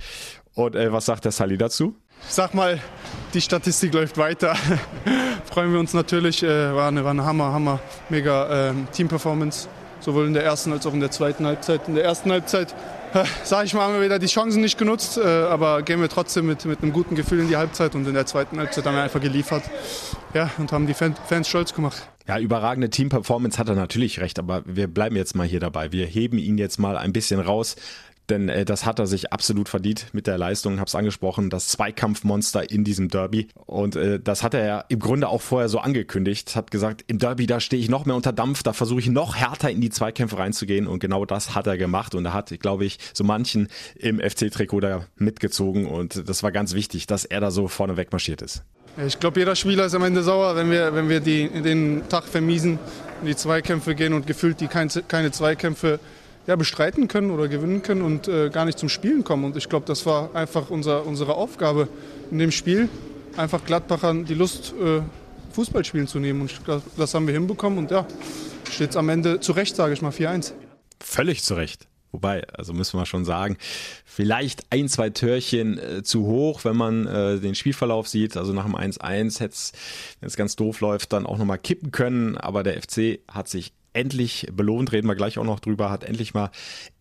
Und 0.55 0.75
äh, 0.75 0.93
was 0.93 1.07
sagt 1.07 1.25
der 1.25 1.33
Sally 1.33 1.57
dazu? 1.57 1.97
Ich 2.27 2.35
sag 2.35 2.55
mal, 2.55 2.79
die 3.35 3.41
Statistik 3.41 3.93
läuft 3.95 4.17
weiter. 4.19 4.55
Freuen 5.53 5.73
wir 5.73 5.81
uns 5.81 5.95
natürlich. 5.95 6.43
Äh, 6.43 6.75
war, 6.75 6.89
eine, 6.89 7.05
war 7.05 7.11
eine 7.11 7.25
Hammer, 7.25 7.53
Hammer, 7.53 7.81
mega 8.09 8.71
äh, 8.71 8.75
Team-Performance. 8.93 9.69
Sowohl 10.01 10.27
in 10.27 10.35
der 10.35 10.45
ersten 10.45 10.73
als 10.73 10.87
auch 10.87 10.95
in 10.95 11.01
der 11.01 11.11
zweiten 11.11 11.47
Halbzeit. 11.47 11.87
In 11.89 11.95
der 11.95 12.05
ersten 12.05 12.31
Halbzeit 12.31 12.75
sage 13.45 13.67
ich 13.67 13.75
mal, 13.75 13.83
haben 13.83 13.95
wir 13.95 14.03
wieder 14.03 14.19
die 14.19 14.27
Chancen 14.27 14.61
nicht 14.61 14.79
genutzt, 14.79 15.19
äh, 15.19 15.23
aber 15.23 15.83
gehen 15.83 16.01
wir 16.01 16.09
trotzdem 16.09 16.47
mit, 16.47 16.65
mit 16.65 16.83
einem 16.83 16.93
guten 16.93 17.15
Gefühl 17.15 17.41
in 17.41 17.49
die 17.49 17.57
Halbzeit 17.57 17.95
und 17.95 18.07
in 18.07 18.15
der 18.15 18.27
zweiten 18.27 18.59
Halbzeit 18.59 18.85
haben 18.85 18.95
wir 18.95 19.03
einfach 19.03 19.21
geliefert 19.21 19.65
ja, 20.35 20.51
und 20.59 20.73
haben 20.73 20.87
die 20.87 20.95
Fans 20.95 21.49
stolz 21.49 21.75
gemacht. 21.75 22.09
Ja, 22.29 22.39
überragende 22.39 22.91
Team-Performance 22.91 23.59
hat 23.59 23.69
er 23.69 23.75
natürlich 23.75 24.21
recht, 24.21 24.39
aber 24.39 24.63
wir 24.65 24.87
bleiben 24.87 25.17
jetzt 25.17 25.35
mal 25.35 25.47
hier 25.47 25.59
dabei. 25.59 25.91
Wir 25.91 26.07
heben 26.07 26.39
ihn 26.39 26.59
jetzt 26.59 26.79
mal 26.79 26.97
ein 26.97 27.13
bisschen 27.13 27.41
raus 27.41 27.75
denn 28.31 28.49
äh, 28.49 28.65
das 28.65 28.87
hat 28.87 28.99
er 28.99 29.07
sich 29.07 29.33
absolut 29.33 29.69
verdient 29.69 30.07
mit 30.13 30.27
der 30.27 30.39
Leistung, 30.39 30.81
hab's 30.81 30.95
angesprochen, 30.95 31.51
das 31.51 31.69
Zweikampfmonster 31.69 32.71
in 32.71 32.85
diesem 32.85 33.09
Derby. 33.09 33.49
Und 33.67 33.97
äh, 33.97 34.21
das 34.21 34.43
hat 34.43 34.55
er 34.55 34.65
ja 34.65 34.85
im 34.89 34.99
Grunde 34.99 35.29
auch 35.29 35.43
vorher 35.43 35.69
so 35.69 35.79
angekündigt, 35.79 36.57
hat 36.57 36.71
gesagt, 36.71 37.05
im 37.09 37.19
Derby 37.19 37.47
da 37.47 37.61
stehe 37.61 37.83
ich 37.83 37.89
noch 37.89 38.07
mehr 38.07 38.17
unter 38.17 38.33
Dampf, 38.33 38.63
da 38.63 38.73
versuche 38.73 39.01
ich 39.01 39.09
noch 39.09 39.37
härter 39.37 39.71
in 39.71 39.81
die 39.81 39.91
Zweikämpfe 39.91 40.39
reinzugehen. 40.39 40.87
Und 40.87 41.01
genau 41.01 41.25
das 41.25 41.55
hat 41.55 41.67
er 41.67 41.77
gemacht. 41.77 42.15
Und 42.15 42.25
er 42.25 42.33
hat, 42.33 42.59
glaube 42.61 42.85
ich, 42.85 42.99
so 43.13 43.25
manchen 43.25 43.69
im 43.97 44.21
FC-Trikot 44.21 44.81
da 44.81 45.07
mitgezogen. 45.17 45.87
Und 45.87 46.29
das 46.29 46.43
war 46.43 46.53
ganz 46.53 46.75
wichtig, 46.75 47.07
dass 47.07 47.25
er 47.25 47.41
da 47.41 47.51
so 47.51 47.69
vorne 47.69 47.97
wegmarschiert 47.97 48.43
ist. 48.43 48.63
Ich 49.07 49.21
glaube, 49.21 49.39
jeder 49.39 49.55
Spieler 49.55 49.87
ist 49.87 49.95
am 49.95 50.03
Ende 50.03 50.23
sauer, 50.23 50.57
wenn 50.57 50.71
wir, 50.71 50.95
wenn 50.95 51.09
wir 51.09 51.21
die, 51.21 51.49
den 51.49 52.03
Tag 52.09 52.25
vermiesen, 52.25 52.79
in 53.21 53.27
die 53.27 53.37
Zweikämpfe 53.37 53.95
gehen 53.95 54.13
und 54.13 54.27
gefühlt 54.27 54.61
die 54.61 54.67
keine, 54.67 54.91
keine 55.07 55.31
Zweikämpfe 55.31 56.01
ja, 56.51 56.57
bestreiten 56.57 57.07
können 57.07 57.31
oder 57.31 57.47
gewinnen 57.47 57.81
können 57.81 58.03
und 58.03 58.27
äh, 58.27 58.51
gar 58.51 58.65
nicht 58.65 58.77
zum 58.77 58.89
Spielen 58.89 59.23
kommen. 59.23 59.45
Und 59.45 59.57
ich 59.57 59.69
glaube, 59.69 59.87
das 59.87 60.05
war 60.05 60.35
einfach 60.35 60.69
unser, 60.69 61.07
unsere 61.07 61.35
Aufgabe 61.35 61.87
in 62.33 62.41
dem 62.41 62.51
Spiel, 62.51 62.89
einfach 63.37 63.65
Gladbachern 63.65 64.25
die 64.25 64.35
Lust, 64.35 64.75
äh, 64.83 65.01
Fußball 65.53 65.85
spielen 65.85 66.09
zu 66.09 66.19
nehmen. 66.19 66.41
Und 66.41 66.65
glaub, 66.65 66.83
das 66.97 67.15
haben 67.15 67.29
wir 67.29 67.35
hinbekommen 67.35 67.79
und 67.79 67.93
ja, 67.93 68.05
steht 68.69 68.91
es 68.91 68.97
am 68.97 69.09
Ende 69.11 69.39
zu 69.39 69.53
Recht, 69.53 69.77
sage 69.77 69.95
ich 69.95 70.03
mal, 70.03 70.11
4-1. 70.11 70.53
Völlig 70.99 71.45
zu 71.45 71.55
Recht. 71.55 71.87
Wobei, 72.11 72.43
also 72.49 72.73
müssen 72.73 72.99
wir 72.99 73.07
schon 73.07 73.25
sagen, 73.25 73.57
vielleicht 74.05 74.65
ein, 74.71 74.89
zwei 74.89 75.11
Törchen 75.11 75.79
äh, 75.79 76.03
zu 76.03 76.27
hoch, 76.27 76.65
wenn 76.65 76.77
man 76.77 77.07
äh, 77.07 77.39
den 77.39 77.55
Spielverlauf 77.55 78.09
sieht. 78.09 78.37
Also 78.37 78.53
nach 78.53 78.65
dem 78.65 78.75
1-1 78.75 79.39
hätte 79.39 79.55
es, 79.55 79.73
wenn 80.19 80.27
es 80.27 80.35
ganz 80.35 80.57
doof 80.57 80.81
läuft, 80.81 81.13
dann 81.13 81.27
auch 81.27 81.39
nochmal 81.39 81.59
kippen 81.59 81.93
können. 81.93 82.37
Aber 82.37 82.65
der 82.65 82.83
FC 82.83 83.21
hat 83.29 83.49
sich 83.49 83.73
endlich 83.93 84.47
belohnt, 84.53 84.93
reden 84.93 85.09
wir 85.09 85.15
gleich 85.15 85.39
auch 85.39 85.45
noch 85.45 85.61
drüber, 85.61 85.91
hat 85.91 86.05
endlich 86.05 86.35
mal 86.35 86.51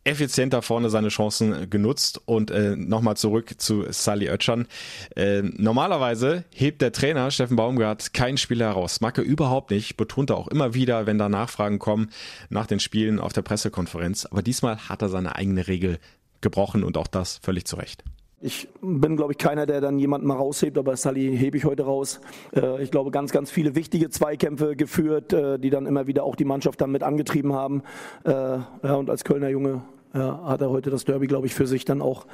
effizienter 0.03 0.61
vorne 0.61 0.89
seine 0.89 1.09
Chancen 1.09 1.69
genutzt. 1.69 2.21
Und 2.25 2.51
äh, 2.51 2.75
nochmal 2.75 3.17
zurück 3.17 3.55
zu 3.57 3.85
Sally 3.89 4.29
Oetschan. 4.29 4.67
Äh, 5.15 5.41
normalerweise 5.41 6.45
hebt 6.53 6.81
der 6.81 6.91
Trainer 6.91 7.31
Steffen 7.31 7.55
Baumgart 7.55 8.13
keinen 8.13 8.37
Spieler 8.37 8.67
heraus. 8.67 9.01
Macke 9.01 9.21
überhaupt 9.21 9.71
nicht, 9.71 9.97
betont 9.97 10.29
er 10.29 10.37
auch 10.37 10.47
immer 10.47 10.73
wieder, 10.73 11.05
wenn 11.05 11.17
da 11.17 11.29
Nachfragen 11.29 11.79
kommen 11.79 12.09
nach 12.49 12.67
den 12.67 12.79
Spielen 12.79 13.19
auf 13.19 13.33
der 13.33 13.41
Pressekonferenz. 13.41 14.25
Aber 14.25 14.41
diesmal 14.41 14.77
hat 14.89 15.01
er 15.01 15.09
seine 15.09 15.35
eigene 15.35 15.67
Regel 15.67 15.99
gebrochen 16.41 16.83
und 16.83 16.97
auch 16.97 17.07
das 17.07 17.39
völlig 17.43 17.65
zu 17.65 17.75
Recht. 17.75 18.03
Ich 18.41 18.69
bin, 18.81 19.17
glaube 19.17 19.33
ich, 19.33 19.37
keiner, 19.37 19.65
der 19.65 19.81
dann 19.81 19.99
jemanden 19.99 20.25
mal 20.25 20.37
raushebt, 20.37 20.77
aber 20.77 20.95
Sally 20.95 21.37
hebe 21.37 21.57
ich 21.57 21.65
heute 21.65 21.83
raus. 21.83 22.21
Äh, 22.55 22.81
ich 22.81 22.89
glaube, 22.89 23.11
ganz, 23.11 23.31
ganz 23.31 23.51
viele 23.51 23.75
wichtige 23.75 24.09
Zweikämpfe 24.09 24.77
geführt, 24.77 25.33
äh, 25.33 25.59
die 25.59 25.69
dann 25.69 25.85
immer 25.85 26.07
wieder 26.07 26.23
auch 26.23 26.37
die 26.37 26.45
Mannschaft 26.45 26.79
dann 26.79 26.91
mit 26.91 27.03
angetrieben 27.03 27.53
haben. 27.53 27.83
Äh, 28.23 28.59
und 28.87 29.09
als 29.09 29.23
Kölner 29.23 29.49
Junge 29.49 29.81
hat 30.11 30.59
er 30.61 30.71
heute 30.71 30.89
das 30.89 31.05
Derby, 31.05 31.27
glaube 31.27 31.45
ich, 31.45 31.53
für 31.53 31.67
sich 31.67 31.85
dann 31.85 32.01
auch 32.01 32.25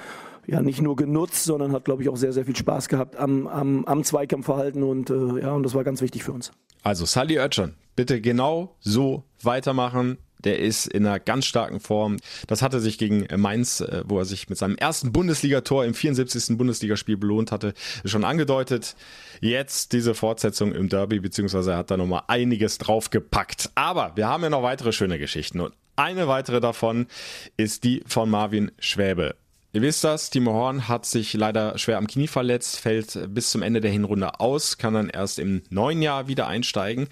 ja 0.48 0.62
nicht 0.62 0.82
nur 0.82 0.96
genutzt, 0.96 1.44
sondern 1.44 1.74
hat, 1.74 1.84
glaube 1.84 2.04
ich, 2.04 2.08
auch 2.08 2.16
sehr, 2.16 2.32
sehr 2.32 2.46
viel 2.46 2.56
Spaß 2.56 2.88
gehabt 2.88 3.18
am, 3.18 3.48
am, 3.48 3.84
am 3.84 4.06
Zweikampfverhalten 4.06 4.82
und 4.82 5.10
ja, 5.10 5.52
und 5.52 5.64
das 5.64 5.76
war 5.76 5.84
ganz 5.84 6.02
wichtig 6.02 6.24
für 6.24 6.32
uns. 6.32 6.54
Also 6.84 7.04
Sally 7.04 7.38
Oetschan, 7.38 7.74
bitte 7.98 8.22
genau 8.22 8.78
so 8.80 9.26
weitermachen 9.44 10.20
der 10.44 10.60
ist 10.60 10.88
in 10.88 11.06
einer 11.06 11.20
ganz 11.20 11.46
starken 11.46 11.80
Form. 11.80 12.18
Das 12.48 12.62
hatte 12.62 12.80
sich 12.80 12.98
gegen 12.98 13.28
Mainz, 13.40 13.82
äh, 13.82 14.04
wo 14.06 14.20
er 14.20 14.26
sich 14.26 14.50
mit 14.50 14.58
seinem 14.58 14.76
ersten 14.76 15.12
Bundesligator 15.12 15.86
im 15.86 15.94
74. 15.94 16.58
Bundesligaspiel 16.58 17.18
belohnt 17.18 17.52
hatte, 17.52 17.74
schon 18.04 18.24
angedeutet. 18.24 18.96
Jetzt 19.42 19.94
diese 19.94 20.14
Fortsetzung 20.14 20.74
im 20.74 20.90
Derby, 20.90 21.20
beziehungsweise 21.20 21.72
er 21.72 21.78
hat 21.78 21.92
da 21.92 21.98
nochmal 21.98 22.24
einiges 22.28 22.78
draufgepackt. 22.78 23.72
Aber 23.76 24.14
wir 24.16 24.28
haben 24.28 24.44
ja 24.44 24.50
noch 24.50 24.64
weitere 24.64 24.92
schöne 24.92 25.20
Geschichten 25.20 25.60
und 25.60 25.74
eine 25.96 26.28
weitere 26.28 26.60
davon 26.60 27.08
ist 27.56 27.84
die 27.86 28.04
von 28.06 28.30
Marvin 28.30 28.72
Schwäbe. 28.80 29.36
Ihr 29.76 29.82
wisst 29.82 30.06
das, 30.06 30.30
Timo 30.30 30.54
Horn 30.54 30.88
hat 30.88 31.06
sich 31.06 31.34
leider 31.34 31.78
schwer 31.78 31.98
am 31.98 32.08
Knie 32.08 32.28
verletzt, 32.28 32.80
fällt 32.80 33.34
bis 33.34 33.52
zum 33.52 33.62
Ende 33.62 33.82
der 33.82 33.92
Hinrunde 33.92 34.40
aus, 34.40 34.78
kann 34.78 34.94
dann 34.94 35.10
erst 35.10 35.38
im 35.38 35.64
neuen 35.70 36.02
Jahr 36.02 36.30
wieder 36.30 36.48
einsteigen. 36.48 37.10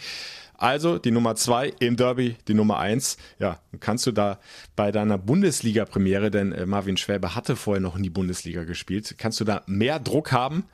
Also 0.58 0.98
die 0.98 1.12
Nummer 1.12 1.36
zwei 1.36 1.74
im 1.80 1.96
Derby, 1.96 2.36
die 2.48 2.54
Nummer 2.54 2.80
eins. 2.80 3.18
Ja, 3.40 3.60
kannst 3.80 4.06
du 4.06 4.12
da 4.12 4.40
bei 4.76 4.92
deiner 4.92 5.18
Bundesliga-Premiere, 5.18 6.32
denn 6.32 6.52
äh, 6.52 6.66
Marvin 6.66 6.98
Schwäbe 6.98 7.36
hatte 7.36 7.56
vorher 7.56 7.82
noch 7.82 7.96
in 7.96 8.04
die 8.04 8.10
Bundesliga 8.10 8.64
gespielt, 8.64 9.16
kannst 9.18 9.40
du 9.40 9.44
da 9.44 9.64
mehr 9.66 10.00
Druck 10.00 10.32
haben, 10.32 10.66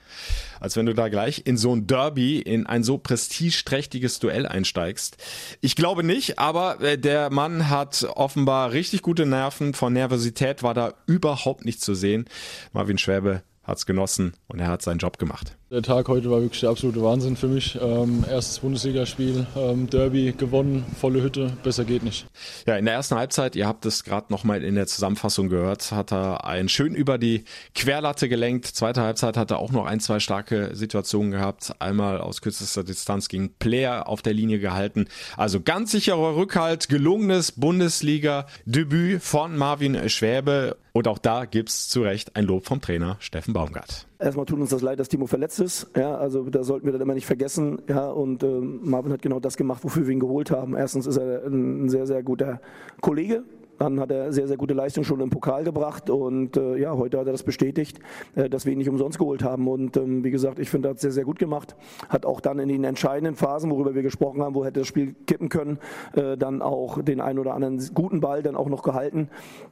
als 0.60 0.76
wenn 0.76 0.86
du 0.86 0.94
da 0.94 1.10
gleich 1.10 1.44
in 1.46 1.58
so 1.58 1.76
ein 1.76 1.88
Derby, 1.88 2.40
in 2.40 2.66
ein 2.68 2.84
so 2.84 2.98
prestigeträchtiges 2.98 4.20
Duell 4.20 4.46
einsteigst? 4.46 5.18
Ich 5.62 5.76
glaube 5.76 6.04
nicht, 6.04 6.40
aber 6.40 6.82
äh, 6.82 6.98
der 6.98 7.30
Mann 7.30 7.70
hat 7.70 8.08
offenbar 8.16 8.72
richtig 8.72 9.02
gute 9.02 9.26
Nerven. 9.26 9.74
Von 9.74 9.94
Nervosität 9.94 10.64
war 10.64 10.74
da 10.74 10.94
überhaupt 11.08 11.66
nicht 11.66 11.82
zu 11.82 11.96
sehen. 11.96 12.26
Marvin 12.74 12.98
Schwäbe 12.98 13.44
hat's 13.64 13.86
genossen 13.86 14.34
und 14.48 14.60
er 14.60 14.68
hat 14.68 14.82
seinen 14.82 15.00
Job 15.00 15.18
gemacht. 15.18 15.59
Der 15.72 15.84
Tag 15.84 16.08
heute 16.08 16.32
war 16.32 16.42
wirklich 16.42 16.62
der 16.62 16.72
absolute 16.72 17.04
Wahnsinn 17.04 17.36
für 17.36 17.48
mich. 17.48 17.78
Ähm, 17.80 18.26
erstes 18.28 18.58
Bundesligaspiel, 18.58 19.46
ähm, 19.56 19.88
Derby 19.88 20.34
gewonnen, 20.36 20.84
volle 21.00 21.22
Hütte, 21.22 21.54
besser 21.62 21.86
geht 21.86 22.02
nicht. 22.02 22.26
Ja, 22.66 22.76
in 22.76 22.86
der 22.86 22.96
ersten 22.96 23.14
Halbzeit, 23.14 23.56
ihr 23.56 23.68
habt 23.68 23.86
es 23.86 24.04
gerade 24.04 24.34
nochmal 24.34 24.64
in 24.64 24.74
der 24.74 24.88
Zusammenfassung 24.88 25.48
gehört, 25.48 25.92
hat 25.92 26.12
er 26.12 26.44
einen 26.44 26.70
schön 26.70 26.96
über 26.96 27.20
die 27.20 27.44
Querlatte 27.76 28.30
gelenkt. 28.30 28.66
Zweite 28.66 29.02
Halbzeit 29.02 29.38
hat 29.38 29.52
er 29.52 29.60
auch 29.60 29.72
noch 29.72 29.86
ein, 29.86 30.00
zwei 30.00 30.20
starke 30.20 30.72
Situationen 30.74 31.30
gehabt. 31.30 31.72
Einmal 31.78 32.20
aus 32.20 32.42
kürzester 32.42 32.84
Distanz 32.84 33.28
gegen 33.28 33.54
Player 33.54 34.08
auf 34.08 34.24
der 34.24 34.34
Linie 34.34 34.58
gehalten. 34.58 35.06
Also 35.38 35.62
ganz 35.62 35.92
sicherer 35.92 36.36
Rückhalt, 36.36 36.90
gelungenes 36.90 37.52
Bundesliga-Debüt 37.52 39.22
von 39.22 39.56
Marvin 39.56 40.10
Schwäbe. 40.10 40.78
Und 40.94 41.08
auch 41.08 41.20
da 41.20 41.46
gibt's 41.46 41.90
zu 41.90 42.02
Recht 42.02 42.36
ein 42.36 42.46
Lob 42.46 42.66
vom 42.66 42.82
Trainer 42.82 43.18
Steffen 43.20 43.54
Baumgart. 43.54 44.09
Erstmal 44.22 44.46
tut 44.46 44.60
uns 44.60 44.70
das 44.70 44.82
leid, 44.82 45.00
dass 45.00 45.08
Timo 45.08 45.28
verletzt 45.28 45.62
ist. 45.62 45.90
Ja, 45.96 46.16
also 46.18 46.44
da 46.50 46.62
sollten 46.62 46.86
wir 46.86 46.92
das 46.92 47.02
immer 47.02 47.14
nicht 47.14 47.26
vergessen. 47.26 47.82
Ja, 47.88 48.10
und 48.10 48.44
ähm, 48.44 48.82
Marvin 48.84 49.14
hat 49.14 49.22
genau 49.22 49.40
das 49.40 49.56
gemacht, 49.56 49.82
wofür 49.86 50.06
wir 50.08 50.14
ihn 50.14 50.20
geholt 50.20 50.52
haben. 50.52 50.76
Erstens 50.76 51.08
ist 51.08 51.16
er 51.16 51.46
ein 51.46 51.88
sehr, 51.88 52.06
sehr 52.06 52.22
guter 52.22 52.60
Kollege. 53.00 53.44
Dann 53.78 53.98
hat 54.02 54.12
er 54.12 54.34
sehr, 54.34 54.46
sehr 54.46 54.58
gute 54.58 54.74
Leistung 54.74 55.06
schon 55.06 55.22
im 55.22 55.30
Pokal 55.30 55.64
gebracht 55.64 56.10
und 56.10 56.58
äh, 56.58 56.76
ja, 56.76 56.98
heute 56.98 57.18
hat 57.18 57.28
er 57.28 57.32
das 57.32 57.44
bestätigt, 57.44 58.00
äh, 58.36 58.50
dass 58.50 58.66
wir 58.66 58.74
ihn 58.74 58.78
nicht 58.80 58.90
umsonst 58.90 59.18
geholt 59.18 59.42
haben. 59.42 59.70
Und 59.70 59.96
ähm, 59.96 60.22
wie 60.22 60.32
gesagt, 60.32 60.60
ich 60.60 60.70
finde, 60.70 60.90
er 60.90 60.92
hat 60.92 61.00
sehr, 61.00 61.14
sehr 61.14 61.24
gut 61.24 61.40
gemacht. 61.40 61.78
Hat 62.10 62.26
auch 62.26 62.42
dann 62.42 62.60
in 62.60 62.68
den 62.68 62.84
entscheidenden 62.84 63.38
Phasen, 63.38 63.72
worüber 63.72 63.96
wir 63.96 64.02
gesprochen 64.02 64.42
haben, 64.42 64.54
wo 64.54 64.66
hätte 64.66 64.82
das 64.82 64.88
Spiel 64.88 65.16
kippen 65.28 65.48
können, 65.48 65.80
äh, 66.14 66.36
dann 66.36 66.62
auch 66.62 67.02
den 67.02 67.22
einen 67.22 67.40
oder 67.40 67.54
anderen 67.54 67.80
guten 67.94 68.20
Ball 68.20 68.44
dann 68.44 68.58
auch 68.58 68.68
noch 68.68 68.84
gehalten. 68.84 69.30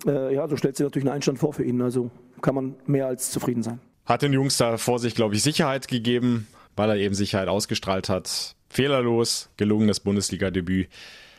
Äh, 0.07 0.33
ja, 0.33 0.47
so 0.47 0.55
stellt 0.55 0.77
sich 0.77 0.85
natürlich 0.85 1.05
ein 1.05 1.13
Einstand 1.13 1.37
vor 1.37 1.51
für 1.51 1.65
ihn. 1.65 1.81
Also 1.81 2.09
kann 2.41 2.55
man 2.55 2.75
mehr 2.85 3.07
als 3.07 3.29
zufrieden 3.29 3.61
sein. 3.61 3.81
Hat 4.07 4.21
den 4.21 4.33
Jungs 4.33 4.57
da 4.57 4.77
vor 4.77 4.99
sich, 4.99 5.13
glaube 5.13 5.35
ich, 5.35 5.43
Sicherheit 5.43 5.87
gegeben, 5.87 6.47
weil 6.75 6.89
er 6.89 6.95
eben 6.95 7.13
Sicherheit 7.13 7.49
ausgestrahlt 7.49 8.09
hat. 8.09 8.55
Fehlerlos, 8.69 9.49
gelungenes 9.57 9.99
Bundesliga-Debüt. 9.99 10.87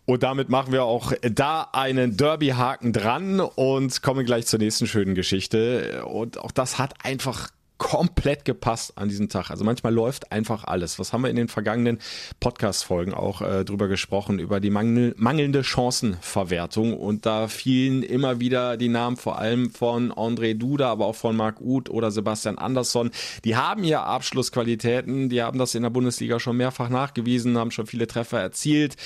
Und 0.04 0.22
damit 0.22 0.48
machen 0.48 0.72
wir 0.72 0.84
auch 0.84 1.12
da 1.20 1.68
einen 1.72 2.16
Derby-Haken 2.16 2.92
dran 2.92 3.40
und 3.40 4.02
kommen 4.02 4.25
gleich 4.25 4.46
zur 4.46 4.58
nächsten 4.58 4.87
schönen 4.87 5.14
Geschichte. 5.14 6.04
Und 6.06 6.38
auch 6.38 6.50
das 6.50 6.78
hat 6.78 6.94
einfach 7.04 7.48
komplett 7.78 8.44
gepasst 8.44 8.92
an 8.97 9.08
diesem 9.08 9.28
Tag. 9.28 9.50
Also 9.50 9.64
manchmal 9.64 9.94
läuft 9.94 10.32
einfach 10.32 10.64
alles. 10.64 10.99
Was 10.99 11.12
haben 11.12 11.23
wir 11.23 11.30
in 11.30 11.37
den 11.37 11.49
vergangenen 11.49 11.99
Podcast-Folgen 12.40 13.14
auch 13.14 13.40
äh, 13.40 13.64
drüber 13.64 13.88
gesprochen, 13.88 14.40
über 14.40 14.61
die 14.61 14.70
mangel 14.70 15.14
mangelnde 15.16 15.62
Chancenverwertung. 15.62 16.94
Und 16.94 17.25
da 17.25 17.49
fielen 17.49 18.02
immer 18.02 18.40
wieder 18.40 18.76
die 18.76 18.88
Namen 18.88 19.16
vor 19.16 19.38
allem 19.38 19.70
von 19.70 20.12
André 20.12 20.54
Duda, 20.54 20.90
aber 20.90 21.06
auch 21.06 21.14
von 21.14 21.37
Marc 21.37 21.61
Uth 21.61 21.88
oder 21.88 22.11
Sebastian 22.11 22.58
Andersson. 22.58 23.11
Die 23.44 23.56
haben 23.56 23.85
ja 23.85 24.02
Abschlussqualitäten, 24.02 25.28
die 25.28 25.42
haben 25.42 25.58
das 25.58 25.75
in 25.75 25.82
der 25.82 25.90
Bundesliga 25.90 26.40
schon 26.40 26.56
mehrfach 26.56 26.88
nachgewiesen, 26.88 27.56
haben 27.56 27.70
schon 27.70 27.87
viele 27.87 28.08
Treffer 28.08 28.40
erzielt. 28.40 28.97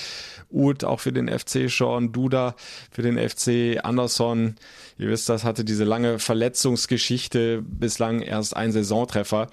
Uth 0.50 0.84
auch 0.84 1.00
für 1.00 1.12
den 1.12 1.28
FC 1.28 1.70
schon, 1.70 2.12
Duda 2.12 2.54
für 2.90 3.02
den 3.02 3.18
FC 3.18 3.84
Andersson. 3.84 4.56
Ihr 4.98 5.08
wisst, 5.08 5.28
das 5.28 5.44
hatte 5.44 5.64
diese 5.64 5.84
lange 5.84 6.18
Verletzungsgeschichte, 6.18 7.62
bislang 7.62 8.20
erst 8.20 8.56
ein 8.56 8.72
Saisontreffer. 8.72 9.48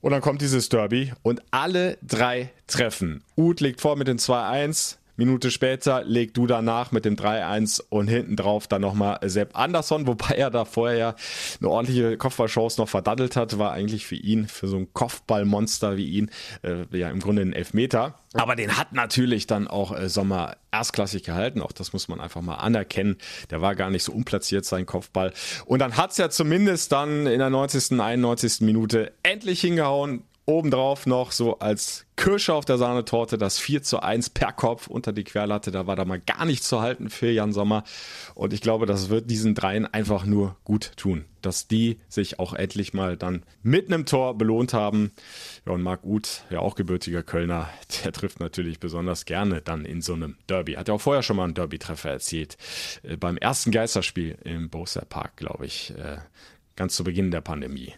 Und 0.00 0.12
dann 0.12 0.20
kommt 0.20 0.40
dieses 0.40 0.68
Derby 0.68 1.12
und 1.22 1.42
alle 1.50 1.98
drei 2.02 2.50
treffen. 2.66 3.22
Uth 3.36 3.60
liegt 3.60 3.80
vor 3.80 3.96
mit 3.96 4.08
dem 4.08 4.18
2-1. 4.18 4.96
Minute 5.16 5.50
später 5.50 6.04
legt 6.04 6.36
Duda 6.36 6.62
nach 6.62 6.92
mit 6.92 7.04
dem 7.04 7.16
3-1 7.16 7.82
und 7.88 8.08
hinten 8.08 8.36
drauf 8.36 8.66
dann 8.66 8.82
nochmal 8.82 9.18
Sepp 9.24 9.58
Andersson, 9.58 10.06
wobei 10.06 10.34
er 10.36 10.50
da 10.50 10.64
vorher 10.64 10.96
ja 10.96 11.14
eine 11.60 11.70
ordentliche 11.70 12.16
Kopfballchance 12.16 12.80
noch 12.80 12.88
verdaddelt 12.88 13.36
hat, 13.36 13.58
war 13.58 13.72
eigentlich 13.72 14.06
für 14.06 14.16
ihn, 14.16 14.46
für 14.48 14.68
so 14.68 14.76
ein 14.76 14.92
Kopfballmonster 14.92 15.96
wie 15.96 16.08
ihn, 16.10 16.30
äh, 16.62 16.84
ja 16.96 17.10
im 17.10 17.20
Grunde 17.20 17.42
ein 17.42 17.52
Elfmeter. 17.52 18.14
Aber 18.34 18.54
den 18.54 18.76
hat 18.76 18.92
natürlich 18.92 19.46
dann 19.46 19.66
auch 19.66 19.96
äh, 19.96 20.08
Sommer 20.08 20.56
erstklassig 20.70 21.22
gehalten. 21.22 21.62
Auch 21.62 21.72
das 21.72 21.92
muss 21.92 22.08
man 22.08 22.20
einfach 22.20 22.42
mal 22.42 22.56
anerkennen. 22.56 23.16
Der 23.50 23.62
war 23.62 23.74
gar 23.74 23.90
nicht 23.90 24.04
so 24.04 24.12
unplatziert, 24.12 24.64
sein 24.64 24.86
Kopfball. 24.86 25.32
Und 25.64 25.78
dann 25.78 25.96
hat's 25.96 26.18
ja 26.18 26.28
zumindest 26.28 26.92
dann 26.92 27.26
in 27.26 27.38
der 27.38 27.50
90., 27.50 27.98
91. 27.98 28.60
Minute 28.60 29.12
endlich 29.22 29.60
hingehauen. 29.60 30.24
Obendrauf 30.48 31.06
noch 31.06 31.32
so 31.32 31.58
als 31.58 32.06
Kirsche 32.14 32.54
auf 32.54 32.64
der 32.64 32.78
Sahnetorte 32.78 33.36
das 33.36 33.58
4 33.58 33.82
zu 33.82 34.00
1 34.00 34.30
per 34.30 34.52
Kopf 34.52 34.86
unter 34.86 35.12
die 35.12 35.24
Querlatte. 35.24 35.72
Da 35.72 35.88
war 35.88 35.96
da 35.96 36.04
mal 36.04 36.20
gar 36.20 36.44
nichts 36.44 36.68
zu 36.68 36.80
halten 36.80 37.10
für 37.10 37.28
Jan 37.28 37.52
Sommer. 37.52 37.82
Und 38.36 38.52
ich 38.52 38.60
glaube, 38.60 38.86
das 38.86 39.08
wird 39.08 39.28
diesen 39.28 39.56
dreien 39.56 39.86
einfach 39.86 40.24
nur 40.24 40.54
gut 40.62 40.92
tun, 40.96 41.24
dass 41.42 41.66
die 41.66 41.98
sich 42.08 42.38
auch 42.38 42.54
endlich 42.54 42.94
mal 42.94 43.16
dann 43.16 43.42
mit 43.64 43.92
einem 43.92 44.06
Tor 44.06 44.38
belohnt 44.38 44.72
haben. 44.72 45.10
Ja, 45.66 45.72
und 45.72 45.82
Marc 45.82 46.04
Uth, 46.04 46.44
ja 46.48 46.60
auch 46.60 46.76
gebürtiger 46.76 47.24
Kölner, 47.24 47.68
der 48.04 48.12
trifft 48.12 48.38
natürlich 48.38 48.78
besonders 48.78 49.24
gerne 49.24 49.62
dann 49.62 49.84
in 49.84 50.00
so 50.00 50.14
einem 50.14 50.36
Derby. 50.46 50.74
Hat 50.74 50.86
ja 50.86 50.94
auch 50.94 51.00
vorher 51.00 51.24
schon 51.24 51.36
mal 51.36 51.44
einen 51.44 51.54
Derby-Treffer 51.54 52.10
erzielt. 52.10 52.56
Äh, 53.02 53.16
beim 53.16 53.36
ersten 53.36 53.72
Geisterspiel 53.72 54.38
im 54.44 54.70
Borussia 54.70 55.04
Park, 55.04 55.36
glaube 55.36 55.66
ich, 55.66 55.92
äh, 55.98 56.18
ganz 56.76 56.94
zu 56.94 57.02
Beginn 57.02 57.32
der 57.32 57.40
Pandemie. 57.40 57.92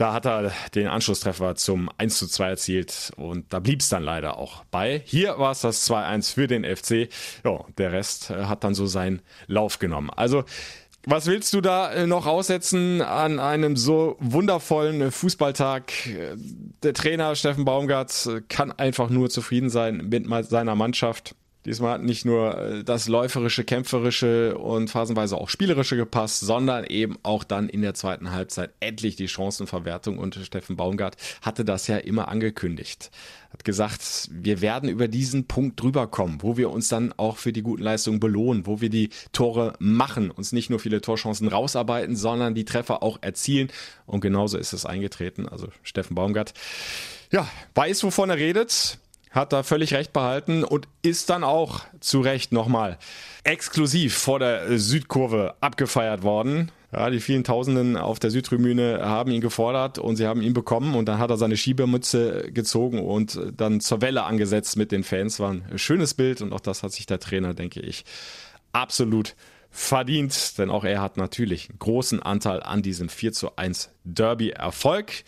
Da 0.00 0.14
hat 0.14 0.24
er 0.24 0.50
den 0.74 0.86
Anschlusstreffer 0.86 1.56
zum 1.56 1.90
1 1.98 2.16
zu 2.16 2.26
2 2.26 2.48
erzielt 2.48 3.12
und 3.16 3.52
da 3.52 3.58
blieb 3.58 3.80
es 3.80 3.90
dann 3.90 4.02
leider 4.02 4.38
auch 4.38 4.64
bei. 4.70 5.02
Hier 5.04 5.38
war 5.38 5.50
es 5.50 5.60
das 5.60 5.86
2-1 5.90 6.32
für 6.32 6.46
den 6.46 6.64
FC. 6.64 7.10
Ja, 7.44 7.66
der 7.76 7.92
Rest 7.92 8.30
äh, 8.30 8.46
hat 8.46 8.64
dann 8.64 8.74
so 8.74 8.86
seinen 8.86 9.20
Lauf 9.46 9.78
genommen. 9.78 10.08
Also 10.08 10.44
was 11.04 11.26
willst 11.26 11.52
du 11.52 11.60
da 11.60 11.92
äh, 11.92 12.06
noch 12.06 12.26
aussetzen 12.26 13.02
an 13.02 13.38
einem 13.38 13.76
so 13.76 14.16
wundervollen 14.20 15.02
äh, 15.02 15.10
Fußballtag? 15.10 15.92
Der 16.82 16.94
Trainer 16.94 17.34
Steffen 17.34 17.66
Baumgart 17.66 18.26
kann 18.48 18.72
einfach 18.72 19.10
nur 19.10 19.28
zufrieden 19.28 19.68
sein 19.68 20.08
mit 20.08 20.26
seiner 20.48 20.76
Mannschaft. 20.76 21.34
Diesmal 21.66 21.94
hat 21.94 22.02
nicht 22.02 22.24
nur 22.24 22.56
äh, 22.56 22.84
das 22.84 23.06
läuferische, 23.06 23.64
kämpferische 23.64 24.56
und 24.56 24.88
phasenweise 24.88 25.36
auch 25.36 25.50
spielerische 25.50 25.96
gepasst, 25.96 26.40
sondern 26.40 26.84
eben 26.84 27.18
auch 27.22 27.44
dann 27.44 27.68
in 27.68 27.82
der 27.82 27.94
zweiten 27.94 28.30
Halbzeit 28.30 28.70
endlich 28.80 29.16
die 29.16 29.28
Chancenverwertung 29.28 30.18
und 30.18 30.34
Steffen 30.36 30.76
Baumgart 30.76 31.16
hatte 31.42 31.64
das 31.64 31.86
ja 31.86 31.98
immer 31.98 32.28
angekündigt. 32.28 33.10
Hat 33.52 33.64
gesagt, 33.64 34.30
wir 34.30 34.62
werden 34.62 34.88
über 34.88 35.08
diesen 35.08 35.46
Punkt 35.46 35.80
drüber 35.82 36.06
kommen, 36.06 36.38
wo 36.40 36.56
wir 36.56 36.70
uns 36.70 36.88
dann 36.88 37.12
auch 37.16 37.36
für 37.36 37.52
die 37.52 37.62
guten 37.62 37.82
Leistungen 37.82 38.20
belohnen, 38.20 38.66
wo 38.66 38.80
wir 38.80 38.88
die 38.88 39.10
Tore 39.32 39.74
machen, 39.78 40.30
uns 40.30 40.52
nicht 40.52 40.70
nur 40.70 40.78
viele 40.78 41.00
Torchancen 41.00 41.48
rausarbeiten, 41.48 42.16
sondern 42.16 42.54
die 42.54 42.64
Treffer 42.64 43.02
auch 43.02 43.18
erzielen. 43.20 43.70
Und 44.06 44.20
genauso 44.20 44.56
ist 44.56 44.72
es 44.72 44.86
eingetreten. 44.86 45.46
Also 45.48 45.68
Steffen 45.82 46.14
Baumgart, 46.14 46.54
ja, 47.32 47.46
weiß, 47.74 48.02
wovon 48.04 48.30
er 48.30 48.36
redet 48.36 48.98
hat 49.30 49.52
da 49.52 49.62
völlig 49.62 49.94
recht 49.94 50.12
behalten 50.12 50.64
und 50.64 50.88
ist 51.02 51.30
dann 51.30 51.44
auch 51.44 51.82
zu 52.00 52.20
Recht 52.20 52.52
nochmal 52.52 52.98
exklusiv 53.44 54.16
vor 54.16 54.38
der 54.38 54.78
Südkurve 54.78 55.54
abgefeiert 55.60 56.22
worden. 56.22 56.72
Ja, 56.92 57.08
die 57.08 57.20
vielen 57.20 57.44
Tausenden 57.44 57.96
auf 57.96 58.18
der 58.18 58.32
Südtribüne 58.32 59.00
haben 59.04 59.30
ihn 59.30 59.40
gefordert 59.40 59.98
und 59.98 60.16
sie 60.16 60.26
haben 60.26 60.42
ihn 60.42 60.54
bekommen 60.54 60.96
und 60.96 61.06
dann 61.06 61.20
hat 61.20 61.30
er 61.30 61.36
seine 61.36 61.56
Schiebermütze 61.56 62.50
gezogen 62.50 62.98
und 62.98 63.38
dann 63.56 63.80
zur 63.80 64.00
Welle 64.00 64.24
angesetzt 64.24 64.76
mit 64.76 64.90
den 64.90 65.04
Fans. 65.04 65.38
War 65.38 65.52
ein 65.52 65.78
schönes 65.78 66.14
Bild 66.14 66.42
und 66.42 66.52
auch 66.52 66.58
das 66.58 66.82
hat 66.82 66.90
sich 66.90 67.06
der 67.06 67.20
Trainer, 67.20 67.54
denke 67.54 67.80
ich, 67.80 68.04
absolut 68.72 69.36
verdient, 69.70 70.58
denn 70.58 70.68
auch 70.68 70.82
er 70.82 71.00
hat 71.00 71.16
natürlich 71.16 71.70
einen 71.70 71.78
großen 71.78 72.20
Anteil 72.20 72.60
an 72.60 72.82
diesem 72.82 73.08
4 73.08 73.32
zu 73.32 73.56
1 73.56 73.90
Derby 74.02 74.50
Erfolg. 74.50 75.22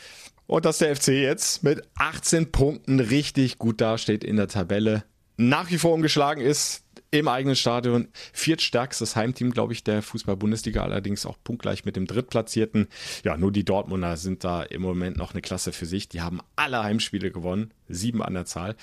Und 0.46 0.64
dass 0.64 0.78
der 0.78 0.94
FC 0.94 1.08
jetzt 1.08 1.62
mit 1.62 1.82
18 1.94 2.52
Punkten 2.52 3.00
richtig 3.00 3.58
gut 3.58 3.80
dasteht 3.80 4.24
in 4.24 4.36
der 4.36 4.48
Tabelle, 4.48 5.04
nach 5.36 5.70
wie 5.70 5.78
vor 5.78 5.92
umgeschlagen 5.92 6.42
ist 6.42 6.84
im 7.10 7.28
eigenen 7.28 7.56
Stadion. 7.56 8.08
Viertstärkstes 8.32 9.16
Heimteam, 9.16 9.52
glaube 9.52 9.74
ich, 9.74 9.84
der 9.84 10.02
Fußball-Bundesliga, 10.02 10.82
allerdings 10.82 11.26
auch 11.26 11.36
punktgleich 11.44 11.84
mit 11.84 11.94
dem 11.94 12.06
Drittplatzierten. 12.06 12.88
Ja, 13.22 13.36
nur 13.36 13.52
die 13.52 13.64
Dortmunder 13.64 14.16
sind 14.16 14.44
da 14.44 14.62
im 14.62 14.82
Moment 14.82 15.18
noch 15.18 15.32
eine 15.32 15.42
Klasse 15.42 15.72
für 15.72 15.86
sich. 15.86 16.08
Die 16.08 16.22
haben 16.22 16.40
alle 16.56 16.82
Heimspiele 16.82 17.30
gewonnen, 17.30 17.70
sieben 17.88 18.22
an 18.22 18.34
der 18.34 18.46
Zahl. 18.46 18.76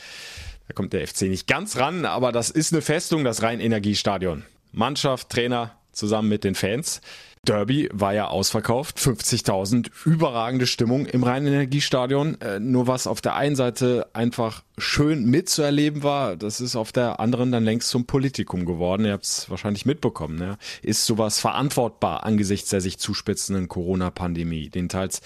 Da 0.67 0.73
kommt 0.73 0.93
der 0.93 1.05
FC 1.07 1.23
nicht 1.23 1.47
ganz 1.47 1.77
ran, 1.77 2.05
aber 2.05 2.31
das 2.31 2.51
ist 2.51 2.71
eine 2.71 2.83
Festung, 2.83 3.23
das 3.23 3.41
Rhein-Energiestadion. 3.41 4.43
Mannschaft, 4.71 5.29
Trainer, 5.29 5.75
zusammen 5.91 6.29
mit 6.29 6.43
den 6.43 6.53
Fans. 6.53 7.01
Derby 7.45 7.89
war 7.91 8.13
ja 8.13 8.27
ausverkauft, 8.27 8.97
50.000, 8.97 9.89
überragende 10.05 10.67
Stimmung 10.67 11.05
im 11.05 11.23
Rheinenergiestadion. 11.23 12.39
Äh, 12.41 12.59
nur 12.59 12.87
was 12.87 13.07
auf 13.07 13.21
der 13.21 13.35
einen 13.35 13.55
Seite 13.55 14.07
einfach 14.13 14.63
schön 14.79 15.25
mitzuerleben 15.25 16.03
war, 16.03 16.35
das 16.35 16.61
ist 16.61 16.75
auf 16.75 16.91
der 16.91 17.19
anderen 17.19 17.51
dann 17.51 17.63
längst 17.63 17.89
zum 17.89 18.05
Politikum 18.05 18.65
geworden. 18.65 19.05
Ihr 19.05 19.13
habt 19.13 19.25
es 19.25 19.49
wahrscheinlich 19.49 19.85
mitbekommen. 19.85 20.37
Ne? 20.37 20.57
Ist 20.81 21.05
sowas 21.05 21.39
verantwortbar 21.39 22.23
angesichts 22.23 22.69
der 22.69 22.81
sich 22.81 22.97
zuspitzenden 22.97 23.67
Corona-Pandemie, 23.67 24.69
den 24.69 24.89
teils 24.89 25.21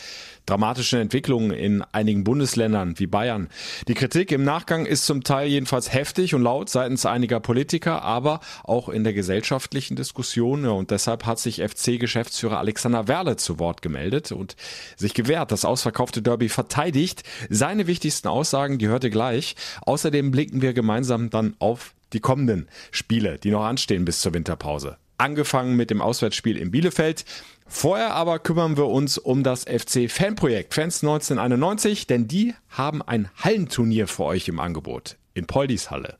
dramatischen 0.46 1.00
Entwicklungen 1.00 1.52
in 1.52 1.84
einigen 1.92 2.24
Bundesländern 2.24 2.98
wie 2.98 3.08
Bayern? 3.08 3.50
Die 3.88 3.94
Kritik 3.94 4.32
im 4.32 4.44
Nachgang 4.44 4.86
ist 4.86 5.06
zum 5.06 5.24
Teil 5.24 5.48
jedenfalls 5.48 5.94
heftig 5.94 6.34
und 6.34 6.42
laut 6.42 6.70
seitens 6.70 7.06
einiger 7.06 7.40
Politiker, 7.40 8.02
aber 8.02 8.40
auch 8.64 8.90
in 8.90 9.04
der 9.04 9.14
gesellschaftlichen 9.14 9.96
Diskussion. 9.96 10.64
Ja, 10.64 10.72
und 10.72 10.92
deshalb 10.92 11.26
hat 11.26 11.40
sich 11.40 11.62
FC-Geschäftsführer 11.62 12.60
Alexander 12.60 13.08
Werle 13.08 13.38
zu 13.38 13.60
Wort 13.60 13.82
gemeldet 13.82 14.32
und 14.32 14.56
sich 14.98 15.14
gewehrt, 15.14 15.52
das 15.52 15.66
ausverkaufte 15.66 16.22
Derby 16.22 16.50
verteidigt. 16.50 17.24
Seine 17.50 17.88
wichtigsten 17.88 18.28
Aussagen, 18.28 18.78
die 18.78 18.88
hörte 18.88 19.10
gleich 19.10 19.43
gleich. 19.44 19.56
Außerdem 19.86 20.32
blicken 20.32 20.62
wir 20.62 20.74
gemeinsam 20.74 21.30
dann 21.30 21.56
auf 21.60 21.94
die 22.14 22.20
kommenden 22.20 22.68
Spiele, 22.92 23.38
die 23.40 23.52
noch 23.52 23.64
anstehen 23.64 24.06
bis 24.06 24.22
zur 24.22 24.34
Winterpause. 24.34 24.98
Angefangen 25.18 25.76
mit 25.76 25.90
dem 25.90 26.02
Auswärtsspiel 26.02 26.58
in 26.58 26.72
Bielefeld. 26.72 27.26
Vorher 27.68 28.14
aber 28.14 28.40
kümmern 28.40 28.78
wir 28.78 28.88
uns 28.88 29.18
um 29.18 29.44
das 29.44 29.64
FC 29.64 30.10
Fanprojekt 30.10 30.74
Fans 30.74 31.02
1991, 31.02 32.08
denn 32.08 32.28
die 32.28 32.54
haben 32.70 33.02
ein 33.02 33.30
Hallenturnier 33.38 34.08
für 34.08 34.26
euch 34.26 34.48
im 34.48 34.60
Angebot 34.60 35.18
in 35.34 35.48
Poldis 35.48 35.90
Halle. 35.90 36.18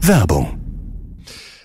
Werbung 0.00 0.63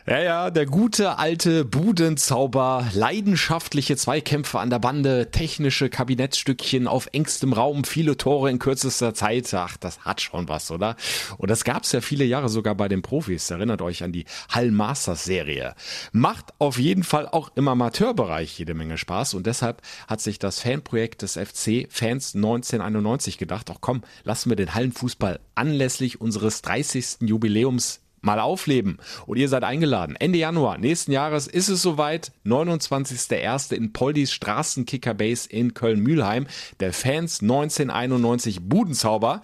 ja, 0.09 0.19
ja, 0.23 0.49
der 0.49 0.65
gute 0.65 1.19
alte 1.19 1.65
Budenzauber, 1.65 2.87
leidenschaftliche 2.93 3.95
Zweikämpfe 3.95 4.57
an 4.57 4.71
der 4.71 4.79
Bande, 4.79 5.29
technische 5.29 5.87
Kabinettstückchen 5.87 6.87
auf 6.87 7.09
engstem 7.13 7.53
Raum, 7.53 7.83
viele 7.83 8.17
Tore 8.17 8.49
in 8.49 8.57
kürzester 8.57 9.13
Zeit. 9.13 9.53
Ach, 9.53 9.77
das 9.77 9.99
hat 9.99 10.19
schon 10.19 10.49
was, 10.49 10.71
oder? 10.71 10.95
Und 11.37 11.51
das 11.51 11.63
gab's 11.63 11.91
ja 11.91 12.01
viele 12.01 12.25
Jahre 12.25 12.49
sogar 12.49 12.73
bei 12.73 12.87
den 12.87 13.03
Profis. 13.03 13.51
Erinnert 13.51 13.83
euch 13.83 14.01
an 14.03 14.11
die 14.11 14.25
Hall 14.49 14.71
Masters 14.71 15.25
Serie. 15.25 15.75
Macht 16.11 16.55
auf 16.57 16.79
jeden 16.79 17.03
Fall 17.03 17.27
auch 17.27 17.51
im 17.53 17.67
Amateurbereich 17.67 18.57
jede 18.57 18.73
Menge 18.73 18.97
Spaß 18.97 19.35
und 19.35 19.45
deshalb 19.45 19.83
hat 20.07 20.21
sich 20.21 20.39
das 20.39 20.59
Fanprojekt 20.59 21.21
des 21.21 21.33
FC 21.33 21.87
Fans 21.87 22.33
1991 22.33 23.37
gedacht, 23.37 23.69
ach 23.71 23.77
komm, 23.79 24.01
lassen 24.23 24.49
wir 24.49 24.55
den 24.55 24.73
Hallenfußball 24.73 25.39
anlässlich 25.53 26.19
unseres 26.19 26.63
30. 26.63 27.17
Jubiläums 27.21 28.01
mal 28.21 28.39
aufleben. 28.39 28.97
Und 29.25 29.37
ihr 29.37 29.49
seid 29.49 29.63
eingeladen. 29.63 30.15
Ende 30.17 30.39
Januar 30.39 30.77
nächsten 30.77 31.11
Jahres 31.11 31.47
ist 31.47 31.69
es 31.69 31.81
soweit. 31.81 32.31
29.01. 32.45 33.73
in 33.73 33.93
Poldis 33.93 34.31
Straßenkickerbase 34.33 35.49
in 35.49 35.73
Köln-Mühlheim. 35.73 36.47
Der 36.79 36.93
Fans 36.93 37.41
1991 37.41 38.61
Budenzauber. 38.61 39.41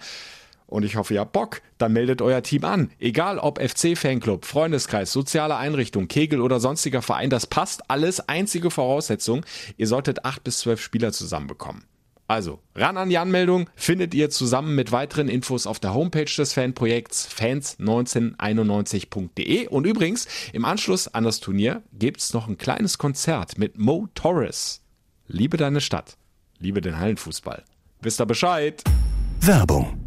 Und 0.66 0.84
ich 0.84 0.96
hoffe, 0.96 1.14
ihr 1.14 1.20
habt 1.20 1.32
Bock. 1.32 1.62
Dann 1.78 1.92
meldet 1.92 2.22
euer 2.22 2.42
Team 2.42 2.64
an. 2.64 2.90
Egal 2.98 3.38
ob 3.38 3.60
FC-Fanclub, 3.60 4.44
Freundeskreis, 4.44 5.12
soziale 5.12 5.56
Einrichtung, 5.56 6.08
Kegel 6.08 6.40
oder 6.40 6.58
sonstiger 6.58 7.02
Verein, 7.02 7.30
das 7.30 7.46
passt 7.46 7.90
alles. 7.90 8.28
Einzige 8.28 8.70
Voraussetzung, 8.70 9.44
ihr 9.76 9.86
solltet 9.86 10.24
acht 10.24 10.42
bis 10.42 10.58
zwölf 10.58 10.80
Spieler 10.80 11.12
zusammenbekommen. 11.12 11.84
Also, 12.28 12.58
ran 12.74 12.96
an 12.96 13.08
die 13.08 13.18
Anmeldung 13.18 13.70
findet 13.76 14.12
ihr 14.14 14.30
zusammen 14.30 14.74
mit 14.74 14.90
weiteren 14.90 15.28
Infos 15.28 15.64
auf 15.66 15.78
der 15.78 15.94
Homepage 15.94 16.24
des 16.24 16.54
Fanprojekts 16.54 17.28
fans1991.de. 17.28 19.68
Und 19.68 19.86
übrigens, 19.86 20.26
im 20.52 20.64
Anschluss 20.64 21.06
an 21.08 21.24
das 21.24 21.40
Turnier 21.40 21.82
gibt's 21.92 22.32
noch 22.32 22.48
ein 22.48 22.56
kleines 22.58 22.98
Konzert 22.98 23.58
mit 23.58 23.78
Mo 23.78 24.08
Torres. 24.14 24.82
Liebe 25.28 25.56
deine 25.56 25.80
Stadt, 25.80 26.16
liebe 26.58 26.80
den 26.80 26.98
Hallenfußball. 26.98 27.62
Wisst 28.00 28.20
ihr 28.20 28.26
Bescheid? 28.26 28.82
Werbung 29.40 30.06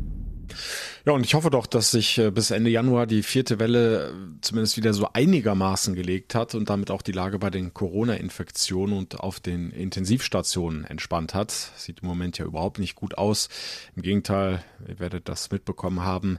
ja, 1.10 1.16
und 1.16 1.26
ich 1.26 1.34
hoffe 1.34 1.50
doch, 1.50 1.66
dass 1.66 1.90
sich 1.90 2.20
äh, 2.20 2.30
bis 2.30 2.52
Ende 2.52 2.70
Januar 2.70 3.08
die 3.08 3.24
vierte 3.24 3.58
Welle 3.58 4.10
äh, 4.10 4.12
zumindest 4.42 4.78
wieder 4.78 4.94
so 4.94 5.08
einigermaßen 5.12 5.96
gelegt 5.96 6.36
hat 6.36 6.54
und 6.54 6.70
damit 6.70 6.92
auch 6.92 7.02
die 7.02 7.14
Lage 7.14 7.40
bei 7.40 7.50
den 7.50 7.74
Corona-Infektionen 7.74 8.96
und 8.96 9.20
auf 9.20 9.40
den 9.40 9.72
Intensivstationen 9.72 10.86
entspannt 10.86 11.34
hat. 11.34 11.50
Sieht 11.50 12.02
im 12.02 12.08
Moment 12.08 12.38
ja 12.38 12.46
überhaupt 12.46 12.78
nicht 12.78 12.94
gut 12.94 13.18
aus. 13.18 13.50
Im 13.96 14.04
Gegenteil, 14.04 14.64
ihr 14.88 15.00
werdet 15.00 15.28
das 15.28 15.50
mitbekommen 15.50 16.04
haben. 16.04 16.38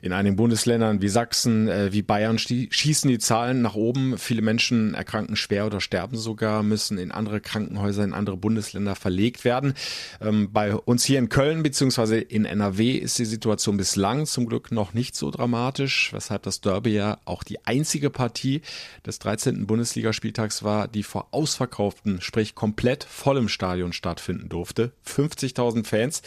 In 0.00 0.14
einigen 0.14 0.36
Bundesländern 0.36 1.02
wie 1.02 1.08
Sachsen, 1.08 1.68
äh, 1.68 1.92
wie 1.92 2.00
Bayern 2.00 2.38
schießen 2.38 3.10
die 3.10 3.18
Zahlen 3.18 3.60
nach 3.60 3.74
oben. 3.74 4.16
Viele 4.16 4.40
Menschen 4.40 4.94
erkranken 4.94 5.36
schwer 5.36 5.66
oder 5.66 5.82
sterben 5.82 6.16
sogar, 6.16 6.62
müssen 6.62 6.96
in 6.96 7.12
andere 7.12 7.42
Krankenhäuser, 7.42 8.04
in 8.04 8.14
andere 8.14 8.38
Bundesländer 8.38 8.94
verlegt 8.94 9.44
werden. 9.44 9.74
Ähm, 10.22 10.50
bei 10.50 10.74
uns 10.74 11.04
hier 11.04 11.18
in 11.18 11.28
Köln 11.28 11.62
beziehungsweise 11.62 12.16
in 12.16 12.46
NRW 12.46 12.92
ist 12.92 13.18
die 13.18 13.26
Situation 13.26 13.76
bis 13.76 13.97
bislang 13.98 14.26
zum 14.26 14.46
Glück 14.46 14.70
noch 14.70 14.94
nicht 14.94 15.16
so 15.16 15.28
dramatisch, 15.32 16.12
weshalb 16.12 16.44
das 16.44 16.60
Derby 16.60 16.90
ja 16.90 17.18
auch 17.24 17.42
die 17.42 17.66
einzige 17.66 18.10
Partie 18.10 18.62
des 19.04 19.18
13. 19.18 19.66
Bundesligaspieltags 19.66 20.62
war, 20.62 20.86
die 20.86 21.02
vor 21.02 21.26
ausverkauften, 21.32 22.20
sprich 22.20 22.54
komplett 22.54 23.02
vollem 23.02 23.48
Stadion 23.48 23.92
stattfinden 23.92 24.48
durfte. 24.48 24.92
50.000 25.04 25.84
Fans. 25.84 26.22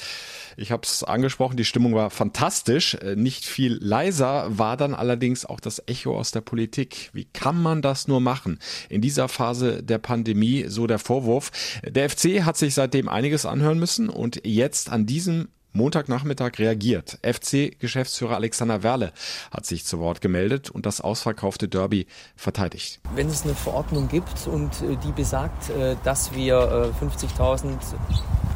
Ich 0.58 0.74
habe 0.74 0.82
es 0.84 1.06
angesprochen, 1.06 1.56
die 1.56 1.64
Stimmung 1.64 1.96
war 1.96 2.10
fantastisch. 2.10 2.96
Äh, 2.96 3.16
nicht 3.16 3.46
viel 3.46 3.78
leiser 3.82 4.48
war 4.50 4.76
dann 4.76 4.94
allerdings 4.94 5.46
auch 5.46 5.62
das 5.62 5.82
Echo 5.88 6.20
aus 6.20 6.32
der 6.32 6.42
Politik. 6.42 7.10
Wie 7.14 7.24
kann 7.24 7.62
man 7.62 7.82
das 7.82 8.06
nur 8.06 8.20
machen? 8.20 8.60
In 8.90 9.00
dieser 9.00 9.30
Phase 9.30 9.82
der 9.82 9.98
Pandemie, 9.98 10.66
so 10.68 10.88
der 10.88 11.00
Vorwurf. 11.00 11.52
Der 11.88 12.10
FC 12.10 12.44
hat 12.44 12.58
sich 12.58 12.74
seitdem 12.74 13.08
einiges 13.08 13.46
anhören 13.46 13.80
müssen 13.80 14.10
und 14.10 14.42
jetzt 14.44 14.90
an 14.90 15.06
diesem 15.06 15.48
Montagnachmittag 15.74 16.60
reagiert. 16.60 17.18
FC-Geschäftsführer 17.24 18.36
Alexander 18.36 18.84
Werle 18.84 19.14
hat 19.52 19.66
sich 19.66 19.86
zu 19.86 20.00
Wort 20.00 20.20
gemeldet 20.20 20.70
und 20.70 20.86
das 20.86 21.00
ausverkaufte 21.00 21.68
Derby 21.68 22.08
verteidigt. 22.36 23.00
Wenn 23.16 23.28
es 23.28 23.44
eine 23.44 23.56
Verordnung 23.56 24.10
gibt 24.10 24.48
und 24.48 24.70
äh, 24.82 24.98
die 25.06 25.12
besagt, 25.14 25.70
äh, 25.70 25.96
dass 26.04 26.34
wir 26.36 26.92
50.000 27.02 27.70
äh, 27.70 27.76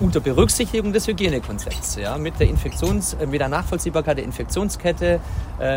unter 0.01 0.19
Berücksichtigung 0.19 0.91
des 0.91 1.07
Hygienekonzepts, 1.07 1.95
ja, 1.95 2.17
mit 2.17 2.37
der 2.37 2.47
Infektions, 2.47 3.15
mit 3.27 3.39
der 3.39 3.47
Nachvollziehbarkeit 3.47 4.17
der 4.17 4.25
Infektionskette, 4.25 5.21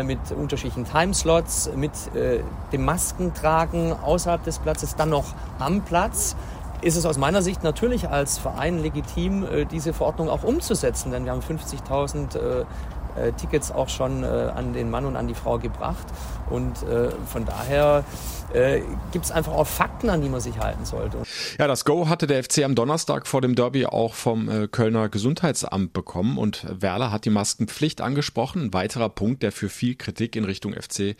mit 0.03 0.19
unterschiedlichen 0.35 0.83
Timeslots, 0.83 1.71
mit 1.73 1.93
dem 2.73 2.83
Maskentragen 2.83 3.93
außerhalb 3.93 4.43
des 4.43 4.59
Platzes, 4.59 4.97
dann 4.97 5.11
noch 5.11 5.33
am 5.57 5.85
Platz, 5.85 6.35
ist 6.81 6.95
es 6.95 7.05
aus 7.05 7.17
meiner 7.17 7.41
Sicht 7.41 7.63
natürlich 7.63 8.09
als 8.09 8.37
Verein 8.37 8.81
legitim, 8.81 9.43
äh, 9.43 9.65
diese 9.65 9.93
Verordnung 9.93 10.29
auch 10.29 10.43
umzusetzen, 10.43 11.11
denn 11.11 11.25
wir 11.25 11.31
haben 11.31 11.41
50.000 11.41 12.65
äh, 13.19 13.31
Tickets 13.33 13.71
auch 13.71 13.89
schon 13.89 14.23
äh, 14.23 14.27
an 14.27 14.73
den 14.73 14.89
Mann 14.89 15.05
und 15.05 15.15
an 15.15 15.27
die 15.27 15.33
Frau 15.33 15.59
gebracht. 15.59 16.05
Und 16.49 16.81
äh, 16.83 17.09
von 17.27 17.45
daher 17.45 18.03
äh, 18.53 18.81
gibt 19.11 19.25
es 19.25 19.31
einfach 19.31 19.53
auch 19.53 19.67
Fakten, 19.67 20.09
an 20.09 20.21
die 20.21 20.29
man 20.29 20.41
sich 20.41 20.57
halten 20.57 20.85
sollte. 20.85 21.17
Ja, 21.59 21.67
das 21.67 21.85
Go 21.85 22.09
hatte 22.09 22.25
der 22.25 22.43
FC 22.43 22.63
am 22.63 22.73
Donnerstag 22.73 23.27
vor 23.27 23.41
dem 23.41 23.55
Derby 23.55 23.85
auch 23.85 24.15
vom 24.15 24.49
äh, 24.49 24.67
Kölner 24.67 25.09
Gesundheitsamt 25.09 25.93
bekommen 25.93 26.37
und 26.37 26.65
Werler 26.69 27.11
hat 27.11 27.25
die 27.25 27.29
Maskenpflicht 27.29 28.01
angesprochen. 28.01 28.63
Ein 28.63 28.73
weiterer 28.73 29.09
Punkt, 29.09 29.43
der 29.43 29.51
für 29.51 29.69
viel 29.69 29.95
Kritik 29.95 30.35
in 30.35 30.45
Richtung 30.45 30.73
FC 30.73 31.15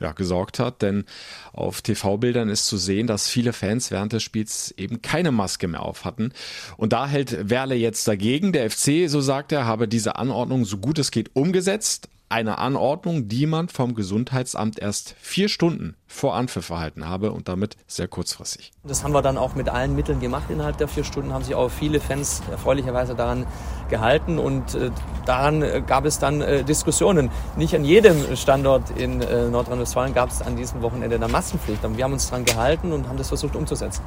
ja, 0.00 0.12
gesorgt 0.12 0.58
hat, 0.58 0.82
denn 0.82 1.04
auf 1.52 1.80
TV-Bildern 1.80 2.50
ist 2.50 2.66
zu 2.66 2.76
sehen, 2.76 3.06
dass 3.06 3.28
viele 3.28 3.54
Fans 3.54 3.90
während 3.90 4.12
des 4.12 4.22
Spiels 4.22 4.74
eben 4.76 5.00
keine 5.00 5.32
Maske 5.32 5.68
mehr 5.68 5.82
auf 5.82 6.04
hatten. 6.04 6.32
Und 6.76 6.92
da 6.92 7.06
hält 7.06 7.48
Werle 7.48 7.74
jetzt 7.74 8.06
dagegen. 8.06 8.52
Der 8.52 8.70
FC, 8.70 9.08
so 9.08 9.20
sagt 9.20 9.52
er, 9.52 9.64
habe 9.64 9.88
diese 9.88 10.16
Anordnung 10.16 10.64
so 10.64 10.76
gut 10.78 10.98
es 10.98 11.10
geht 11.10 11.30
umgesetzt. 11.44 12.08
Eine 12.30 12.56
Anordnung, 12.58 13.28
die 13.28 13.46
man 13.46 13.68
vom 13.68 13.94
Gesundheitsamt 13.94 14.78
erst 14.78 15.14
vier 15.20 15.50
Stunden 15.50 15.94
vor 16.06 16.34
Anpfiff 16.34 16.70
erhalten 16.70 17.06
habe 17.06 17.32
und 17.32 17.48
damit 17.48 17.76
sehr 17.86 18.08
kurzfristig. 18.08 18.72
Das 18.82 19.04
haben 19.04 19.12
wir 19.12 19.20
dann 19.20 19.36
auch 19.36 19.54
mit 19.54 19.68
allen 19.68 19.94
Mitteln 19.94 20.20
gemacht 20.20 20.44
innerhalb 20.48 20.78
der 20.78 20.88
vier 20.88 21.04
Stunden, 21.04 21.34
haben 21.34 21.44
sich 21.44 21.54
auch 21.54 21.68
viele 21.68 22.00
Fans 22.00 22.42
erfreulicherweise 22.50 23.14
daran 23.14 23.46
gehalten 23.90 24.38
und 24.38 24.74
äh, 24.74 24.90
daran 25.26 25.62
äh, 25.62 25.82
gab 25.86 26.06
es 26.06 26.18
dann 26.18 26.40
äh, 26.40 26.64
Diskussionen. 26.64 27.30
Nicht 27.56 27.74
an 27.76 27.84
jedem 27.84 28.34
Standort 28.36 28.90
in 28.98 29.20
äh, 29.20 29.48
Nordrhein-Westfalen 29.50 30.14
gab 30.14 30.30
es 30.30 30.40
an 30.40 30.56
diesem 30.56 30.80
Wochenende 30.80 31.16
eine 31.16 31.28
Massenpflicht, 31.28 31.84
aber 31.84 31.96
wir 31.96 32.04
haben 32.04 32.14
uns 32.14 32.30
daran 32.30 32.46
gehalten 32.46 32.92
und 32.92 33.06
haben 33.06 33.18
das 33.18 33.28
versucht 33.28 33.54
umzusetzen. 33.54 34.02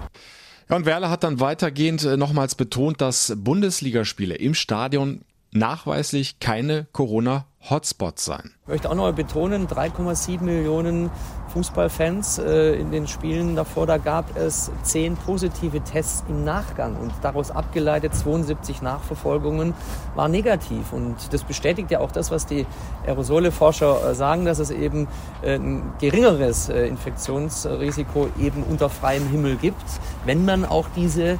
Ja, 0.69 0.75
und 0.75 0.85
Werle 0.85 1.11
hat 1.11 1.23
dann 1.23 1.39
weitergehend 1.39 2.03
nochmals 2.17 2.55
betont, 2.55 2.99
dass 2.99 3.31
Bundesligaspiele 3.37 4.35
im 4.35 4.55
Stadion 4.55 5.21
nachweislich 5.57 6.39
keine 6.39 6.87
Corona-Hotspots 6.91 8.25
sein. 8.25 8.51
Ich 8.63 8.69
möchte 8.69 8.89
auch 8.89 8.95
noch 8.95 9.03
mal 9.03 9.13
betonen, 9.13 9.67
3,7 9.67 10.41
Millionen 10.41 11.09
Fußballfans 11.53 12.39
äh, 12.39 12.75
in 12.75 12.91
den 12.91 13.07
Spielen 13.07 13.55
davor, 13.55 13.87
da 13.87 13.97
gab 13.97 14.37
es 14.37 14.69
zehn 14.83 15.15
positive 15.15 15.81
Tests 15.81 16.23
im 16.27 16.43
Nachgang 16.43 16.95
und 16.97 17.11
daraus 17.21 17.51
abgeleitet 17.51 18.13
72 18.13 18.81
Nachverfolgungen 18.81 19.73
war 20.15 20.27
negativ. 20.27 20.91
Und 20.91 21.15
das 21.31 21.43
bestätigt 21.43 21.89
ja 21.89 21.99
auch 21.99 22.11
das, 22.11 22.29
was 22.29 22.45
die 22.45 22.65
Aerosole-Forscher 23.05 24.11
äh, 24.11 24.15
sagen, 24.15 24.45
dass 24.45 24.59
es 24.59 24.69
eben 24.69 25.07
äh, 25.41 25.55
ein 25.55 25.93
geringeres 25.99 26.69
Infektionsrisiko 26.69 28.29
eben 28.39 28.63
unter 28.63 28.89
freiem 28.89 29.27
Himmel 29.29 29.55
gibt, 29.55 29.85
wenn 30.25 30.45
man 30.45 30.65
auch 30.65 30.87
diese, 30.95 31.39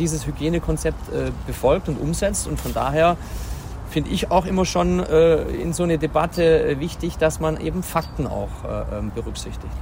dieses 0.00 0.26
Hygienekonzept 0.26 0.98
befolgt 1.46 1.88
und 1.88 2.00
umsetzt. 2.00 2.48
Und 2.48 2.58
von 2.58 2.74
daher 2.74 3.16
finde 3.90 4.10
ich 4.10 4.30
auch 4.30 4.46
immer 4.46 4.64
schon 4.64 5.00
äh, 5.00 5.42
in 5.42 5.72
so 5.72 5.82
eine 5.82 5.98
Debatte 5.98 6.64
äh, 6.64 6.80
wichtig, 6.80 7.18
dass 7.18 7.40
man 7.40 7.60
eben 7.60 7.82
Fakten 7.82 8.26
auch 8.26 8.48
äh, 8.64 8.98
ähm, 8.98 9.10
berücksichtigt. 9.14 9.72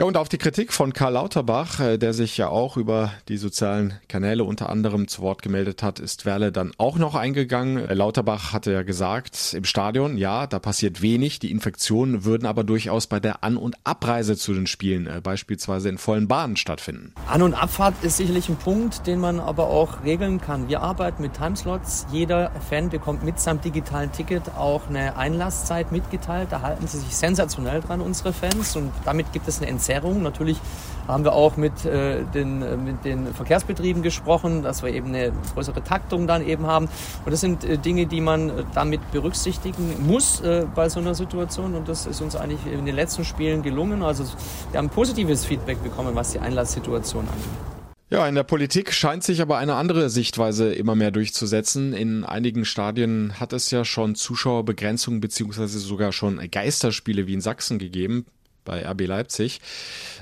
Ja, 0.00 0.04
und 0.04 0.16
auf 0.16 0.28
die 0.28 0.38
Kritik 0.38 0.72
von 0.72 0.92
Karl 0.92 1.14
Lauterbach, 1.14 1.80
äh, 1.80 1.98
der 1.98 2.14
sich 2.14 2.36
ja 2.36 2.46
auch 2.46 2.76
über 2.76 3.10
die 3.26 3.36
sozialen 3.36 3.94
Kanäle 4.06 4.44
unter 4.44 4.68
anderem 4.68 5.08
zu 5.08 5.22
Wort 5.22 5.42
gemeldet 5.42 5.82
hat, 5.82 5.98
ist 5.98 6.24
Werle 6.24 6.52
dann 6.52 6.70
auch 6.78 6.98
noch 6.98 7.16
eingegangen. 7.16 7.78
Äh, 7.78 7.94
Lauterbach 7.94 8.52
hatte 8.52 8.70
ja 8.70 8.84
gesagt, 8.84 9.54
im 9.54 9.64
Stadion, 9.64 10.16
ja, 10.16 10.46
da 10.46 10.60
passiert 10.60 11.02
wenig. 11.02 11.40
Die 11.40 11.50
Infektionen 11.50 12.24
würden 12.24 12.46
aber 12.46 12.62
durchaus 12.62 13.08
bei 13.08 13.18
der 13.18 13.42
An- 13.42 13.56
und 13.56 13.74
Abreise 13.82 14.36
zu 14.36 14.54
den 14.54 14.68
Spielen, 14.68 15.08
äh, 15.08 15.20
beispielsweise 15.20 15.88
in 15.88 15.98
vollen 15.98 16.28
Bahnen, 16.28 16.54
stattfinden. 16.54 17.12
An- 17.26 17.42
und 17.42 17.54
Abfahrt 17.54 17.94
ist 18.02 18.18
sicherlich 18.18 18.48
ein 18.48 18.56
Punkt, 18.56 19.04
den 19.04 19.18
man 19.18 19.40
aber 19.40 19.66
auch 19.66 20.04
regeln 20.04 20.40
kann. 20.40 20.68
Wir 20.68 20.80
arbeiten 20.80 21.22
mit 21.22 21.34
Timeslots. 21.34 22.06
Jeder 22.12 22.52
Fan 22.70 22.88
bekommt 22.88 23.24
mit 23.24 23.40
seinem 23.40 23.62
digitalen 23.62 24.12
Ticket 24.12 24.54
auch 24.56 24.88
eine 24.88 25.16
Einlasszeit 25.16 25.90
mitgeteilt. 25.90 26.52
Da 26.52 26.62
halten 26.62 26.86
sie 26.86 26.98
sich 26.98 27.16
sensationell 27.16 27.80
dran, 27.80 28.00
unsere 28.00 28.32
Fans. 28.32 28.76
Und 28.76 28.92
damit 29.04 29.32
gibt 29.32 29.48
es 29.48 29.58
eine 29.58 29.66
Entscheidung 29.66 29.87
Verzerrung. 29.88 30.22
Natürlich 30.22 30.58
haben 31.06 31.24
wir 31.24 31.32
auch 31.32 31.56
mit, 31.56 31.86
äh, 31.86 32.24
den, 32.34 32.62
äh, 32.62 32.76
mit 32.76 33.04
den 33.04 33.32
Verkehrsbetrieben 33.32 34.02
gesprochen, 34.02 34.62
dass 34.62 34.82
wir 34.82 34.92
eben 34.92 35.08
eine 35.08 35.32
größere 35.54 35.82
Taktung 35.82 36.26
dann 36.26 36.46
eben 36.46 36.66
haben. 36.66 36.88
Und 37.24 37.32
das 37.32 37.40
sind 37.40 37.64
äh, 37.64 37.78
Dinge, 37.78 38.06
die 38.06 38.20
man 38.20 38.50
äh, 38.50 38.64
damit 38.74 39.00
berücksichtigen 39.10 40.06
muss 40.06 40.40
äh, 40.40 40.66
bei 40.74 40.90
so 40.90 41.00
einer 41.00 41.14
Situation. 41.14 41.74
Und 41.74 41.88
das 41.88 42.06
ist 42.06 42.20
uns 42.20 42.36
eigentlich 42.36 42.60
in 42.70 42.84
den 42.84 42.94
letzten 42.94 43.24
Spielen 43.24 43.62
gelungen. 43.62 44.02
Also 44.02 44.24
wir 44.70 44.78
haben 44.78 44.90
positives 44.90 45.46
Feedback 45.46 45.82
bekommen, 45.82 46.14
was 46.14 46.32
die 46.32 46.40
Einlasssituation 46.40 47.26
angeht. 47.26 47.78
Ja, 48.10 48.26
in 48.26 48.34
der 48.34 48.42
Politik 48.42 48.92
scheint 48.94 49.22
sich 49.22 49.42
aber 49.42 49.58
eine 49.58 49.74
andere 49.74 50.08
Sichtweise 50.08 50.72
immer 50.72 50.94
mehr 50.94 51.10
durchzusetzen. 51.10 51.92
In 51.92 52.24
einigen 52.24 52.64
Stadien 52.64 53.34
hat 53.38 53.52
es 53.52 53.70
ja 53.70 53.84
schon 53.84 54.14
Zuschauerbegrenzungen 54.14 55.20
beziehungsweise 55.20 55.78
sogar 55.78 56.12
schon 56.12 56.40
Geisterspiele 56.50 57.26
wie 57.26 57.34
in 57.34 57.42
Sachsen 57.42 57.78
gegeben 57.78 58.24
bei 58.68 58.86
RB 58.86 59.06
Leipzig. 59.06 59.60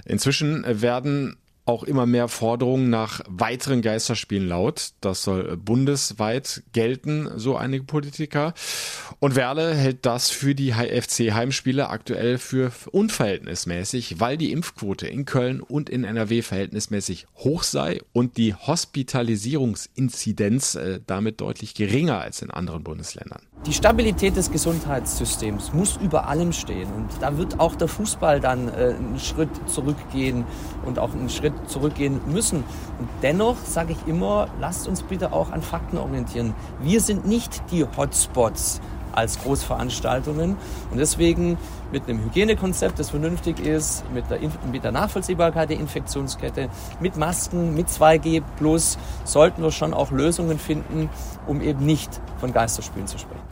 Inzwischen 0.05 0.65
werden 0.67 1.37
auch 1.67 1.83
immer 1.83 2.07
mehr 2.07 2.29
Forderungen 2.29 2.89
nach 2.91 3.23
weiteren 3.29 3.83
Geisterspielen 3.83 4.47
laut. 4.49 4.93
Das 5.01 5.25
soll 5.25 5.57
bundesweit 5.57 6.63
gelten, 6.73 7.29
so 7.37 7.57
einige 7.57 7.83
Politiker. 7.83 8.55
Und 9.19 9.35
Werle 9.35 9.75
hält 9.75 10.07
das 10.07 10.31
für 10.31 10.55
die 10.55 10.71
FC-Heimspiele 10.73 11.91
aktuell 11.91 12.39
für 12.39 12.71
unverhältnismäßig, 12.93 14.21
weil 14.21 14.39
die 14.39 14.53
Impfquote 14.53 15.09
in 15.09 15.25
Köln 15.25 15.61
und 15.61 15.91
in 15.91 16.05
NRW 16.05 16.43
verhältnismäßig 16.43 17.27
hoch 17.39 17.65
sei 17.65 18.01
und 18.13 18.37
die 18.37 18.55
Hospitalisierungsinzidenz 18.55 20.77
äh, 20.77 21.01
damit 21.05 21.41
deutlich 21.41 21.75
geringer 21.75 22.21
als 22.21 22.43
in 22.43 22.53
anderen 22.53 22.85
Bundesländern. 22.85 23.43
Die 23.67 23.73
Stabilität 23.73 24.37
des 24.37 24.53
Gesundheitssystems 24.53 25.73
muss 25.73 25.97
über 25.97 26.29
allem 26.29 26.53
stehen. 26.53 26.89
Und 26.93 27.09
da 27.21 27.37
wird 27.37 27.59
auch 27.59 27.75
der 27.75 27.89
Fußball 27.89 28.39
dann 28.39 28.69
äh, 28.69 28.95
einen 28.97 29.19
Schritt 29.19 29.49
zurückgehen 29.67 30.45
und 30.85 31.01
auch 31.01 31.13
einen 31.13 31.29
Schritt 31.29 31.53
zurückgehen 31.69 32.21
müssen. 32.29 32.59
Und 33.01 33.09
dennoch 33.23 33.57
sage 33.65 33.93
ich 33.93 34.09
immer, 34.09 34.47
lasst 34.61 34.87
uns 34.87 35.03
bitte 35.03 35.33
auch 35.33 35.51
an 35.51 35.63
Fakten 35.63 35.99
orientieren. 35.99 36.55
Wir 36.81 37.01
sind 37.01 37.27
nicht 37.27 37.61
die 37.73 37.85
Hotspots 37.85 38.81
als 39.11 39.41
Großveranstaltungen. 39.41 40.57
Und 40.93 40.99
deswegen 40.99 41.59
mit 41.91 42.09
einem 42.09 42.23
Hygienekonzept, 42.23 43.01
das 43.01 43.11
vernünftig 43.11 43.59
ist, 43.59 44.05
mit 44.13 44.31
der, 44.31 44.39
mit 44.71 44.85
der 44.85 44.93
Nachvollziehbarkeit 44.93 45.71
der 45.71 45.81
Infektionskette, 45.81 46.69
mit 47.01 47.17
Masken, 47.17 47.75
mit 47.75 47.89
2G 47.89 48.45
plus, 48.59 48.97
sollten 49.25 49.63
wir 49.63 49.73
schon 49.73 49.93
auch 49.93 50.13
Lösungen 50.13 50.61
finden, 50.61 51.11
um 51.49 51.61
eben 51.61 51.85
nicht 51.85 52.21
von 52.39 52.53
Geisterspielen 52.53 53.09
zu 53.09 53.19
sprechen. 53.19 53.46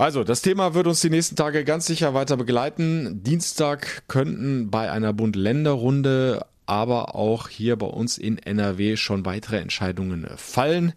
Also, 0.00 0.24
das 0.24 0.40
Thema 0.40 0.72
wird 0.72 0.86
uns 0.86 1.02
die 1.02 1.10
nächsten 1.10 1.36
Tage 1.36 1.62
ganz 1.62 1.84
sicher 1.84 2.14
weiter 2.14 2.38
begleiten. 2.38 3.22
Dienstag 3.22 4.04
könnten 4.08 4.70
bei 4.70 4.90
einer 4.90 5.12
Bund-Länder-Runde 5.12 6.46
aber 6.64 7.14
auch 7.14 7.50
hier 7.50 7.76
bei 7.76 7.84
uns 7.84 8.16
in 8.16 8.38
NRW 8.38 8.96
schon 8.96 9.26
weitere 9.26 9.58
Entscheidungen 9.58 10.26
fallen. 10.36 10.94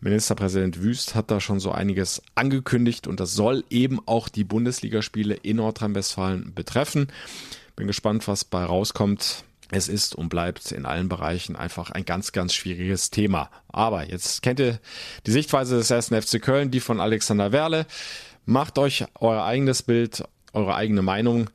Ministerpräsident 0.00 0.82
Wüst 0.82 1.14
hat 1.14 1.30
da 1.30 1.38
schon 1.38 1.60
so 1.60 1.70
einiges 1.70 2.20
angekündigt 2.34 3.06
und 3.06 3.20
das 3.20 3.34
soll 3.34 3.62
eben 3.70 4.00
auch 4.06 4.28
die 4.28 4.42
Bundesligaspiele 4.42 5.34
in 5.34 5.58
Nordrhein-Westfalen 5.58 6.52
betreffen. 6.52 7.12
Bin 7.76 7.86
gespannt, 7.86 8.26
was 8.26 8.44
bei 8.44 8.64
rauskommt. 8.64 9.44
Es 9.70 9.88
ist 9.88 10.14
und 10.14 10.28
bleibt 10.28 10.72
in 10.72 10.84
allen 10.84 11.08
Bereichen 11.08 11.56
einfach 11.56 11.90
ein 11.90 12.04
ganz, 12.04 12.32
ganz 12.32 12.54
schwieriges 12.54 13.10
Thema. 13.10 13.50
Aber 13.68 14.08
jetzt 14.08 14.42
kennt 14.42 14.60
ihr 14.60 14.80
die 15.26 15.30
Sichtweise 15.30 15.76
des 15.76 15.90
ersten 15.90 16.20
FC 16.20 16.42
Köln, 16.42 16.70
die 16.70 16.80
von 16.80 17.00
Alexander 17.00 17.52
Werle. 17.52 17.86
Macht 18.46 18.78
euch 18.78 19.04
euer 19.20 19.44
eigenes 19.44 19.82
Bild, 19.82 20.24
eure 20.52 20.74
eigene 20.74 21.02
Meinung 21.02 21.50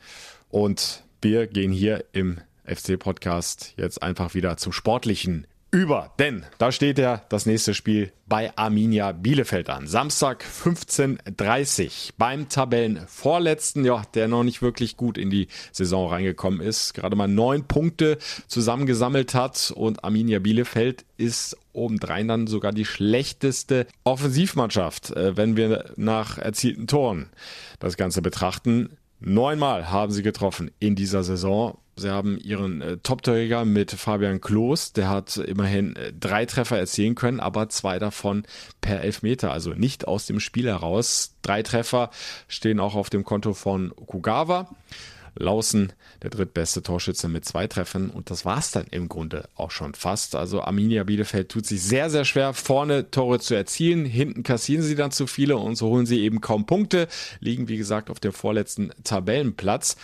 und 0.49 1.03
wir 1.21 1.47
gehen 1.47 1.71
hier 1.71 2.05
im 2.13 2.39
FC-Podcast 2.65 3.73
jetzt 3.77 4.01
einfach 4.01 4.33
wieder 4.33 4.57
zum 4.57 4.71
Sportlichen 4.71 5.47
über. 5.75 6.13
Denn 6.17 6.45
da 6.57 6.71
steht 6.71 6.97
ja 6.97 7.21
das 7.29 7.45
nächste 7.45 7.73
Spiel 7.73 8.11
bei 8.27 8.55
Arminia 8.57 9.11
Bielefeld 9.11 9.69
an. 9.69 9.87
Samstag 9.87 10.43
15.30 10.43 12.13
beim 12.17 12.49
Tabellenvorletzten, 12.49 13.85
ja, 13.85 14.01
der 14.13 14.27
noch 14.27 14.43
nicht 14.43 14.61
wirklich 14.61 14.97
gut 14.97 15.17
in 15.17 15.29
die 15.29 15.47
Saison 15.71 16.09
reingekommen 16.09 16.61
ist. 16.61 16.93
Gerade 16.93 17.15
mal 17.15 17.27
neun 17.27 17.67
Punkte 17.67 18.17
zusammengesammelt 18.47 19.35
hat 19.35 19.71
und 19.75 20.03
Arminia 20.03 20.39
Bielefeld 20.39 21.05
ist 21.17 21.57
obendrein 21.73 22.27
dann 22.27 22.47
sogar 22.47 22.71
die 22.71 22.85
schlechteste 22.85 23.85
Offensivmannschaft, 24.05 25.11
äh, 25.11 25.35
wenn 25.35 25.57
wir 25.57 25.91
nach 25.97 26.37
erzielten 26.37 26.87
Toren 26.87 27.29
das 27.79 27.97
Ganze 27.97 28.21
betrachten. 28.21 28.97
Neunmal 29.19 29.91
haben 29.91 30.11
sie 30.11 30.23
getroffen 30.23 30.71
in 30.79 30.95
dieser 30.95 31.23
Saison. 31.23 31.77
Sie 31.97 32.09
haben 32.09 32.37
ihren 32.37 32.81
äh, 32.81 32.97
Top-Torjäger 32.97 33.63
mit 33.63 33.91
Fabian 33.91 34.41
Klos, 34.41 34.91
der 34.91 35.09
hat 35.09 35.37
immerhin 35.37 35.95
äh, 35.95 36.11
drei 36.11 36.45
Treffer 36.45 36.77
erzielen 36.77 37.15
können, 37.15 37.39
aber 37.39 37.69
zwei 37.69 37.99
davon 37.99 38.43
per 38.81 39.01
Elfmeter, 39.01 39.51
also 39.51 39.71
nicht 39.71 40.07
aus 40.07 40.25
dem 40.25 40.41
Spiel 40.41 40.67
heraus. 40.67 41.35
Drei 41.41 41.63
Treffer 41.63 42.09
stehen 42.49 42.81
auch 42.81 42.95
auf 42.95 43.09
dem 43.09 43.23
Konto 43.23 43.53
von 43.53 43.93
Okugawa. 43.95 44.69
Lausen, 45.37 45.91
der 46.23 46.29
drittbeste 46.29 46.81
Torschütze 46.81 47.27
mit 47.27 47.45
zwei 47.45 47.67
Treffern 47.67 48.09
und 48.09 48.29
das 48.29 48.45
war's 48.45 48.71
dann 48.71 48.85
im 48.91 49.09
Grunde 49.09 49.49
auch 49.55 49.71
schon 49.71 49.93
fast. 49.93 50.35
Also 50.35 50.61
Arminia 50.61 51.03
Bielefeld 51.03 51.49
tut 51.49 51.65
sich 51.65 51.81
sehr, 51.81 52.09
sehr 52.09 52.23
schwer, 52.25 52.53
vorne 52.53 53.11
Tore 53.11 53.39
zu 53.39 53.53
erzielen. 53.53 54.05
Hinten 54.05 54.43
kassieren 54.43 54.83
sie 54.83 54.95
dann 54.95 55.11
zu 55.11 55.27
viele 55.27 55.57
und 55.57 55.75
so 55.75 55.89
holen 55.89 56.05
sie 56.05 56.21
eben 56.21 56.39
kaum 56.39 56.65
Punkte, 56.65 57.07
liegen 57.39 57.67
wie 57.67 57.77
gesagt 57.77 58.09
auf 58.09 58.19
dem 58.19 58.31
vorletzten 58.31 58.91
Tabellenplatz. 59.03 59.97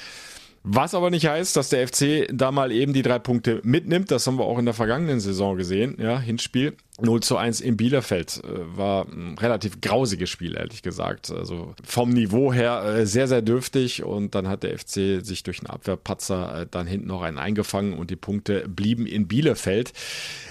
Was 0.63 0.93
aber 0.93 1.09
nicht 1.09 1.25
heißt, 1.25 1.55
dass 1.55 1.69
der 1.69 1.87
FC 1.87 2.27
da 2.31 2.51
mal 2.51 2.71
eben 2.71 2.93
die 2.93 3.01
drei 3.01 3.17
Punkte 3.17 3.61
mitnimmt. 3.63 4.11
Das 4.11 4.27
haben 4.27 4.37
wir 4.37 4.45
auch 4.45 4.59
in 4.59 4.65
der 4.65 4.75
vergangenen 4.75 5.19
Saison 5.19 5.57
gesehen. 5.57 5.97
Ja, 5.99 6.19
Hinspiel 6.19 6.75
0 7.01 7.21
zu 7.21 7.37
1 7.37 7.61
in 7.61 7.77
Bielefeld 7.77 8.41
äh, 8.43 8.77
war 8.77 9.07
ein 9.07 9.37
relativ 9.37 9.81
grausiges 9.81 10.29
Spiel, 10.29 10.55
ehrlich 10.55 10.81
gesagt. 10.81 11.31
Also 11.31 11.73
vom 11.83 12.09
Niveau 12.09 12.53
her 12.53 12.83
äh, 12.83 13.05
sehr, 13.05 13.27
sehr 13.27 13.41
dürftig 13.41 14.03
und 14.03 14.35
dann 14.35 14.47
hat 14.47 14.63
der 14.63 14.77
FC 14.77 15.25
sich 15.25 15.43
durch 15.43 15.59
einen 15.59 15.67
Abwehrpatzer 15.67 16.61
äh, 16.61 16.67
dann 16.69 16.87
hinten 16.87 17.07
noch 17.07 17.21
einen 17.21 17.37
eingefangen 17.37 17.93
und 17.93 18.09
die 18.09 18.15
Punkte 18.15 18.67
blieben 18.67 19.05
in 19.05 19.27
Bielefeld. 19.27 19.93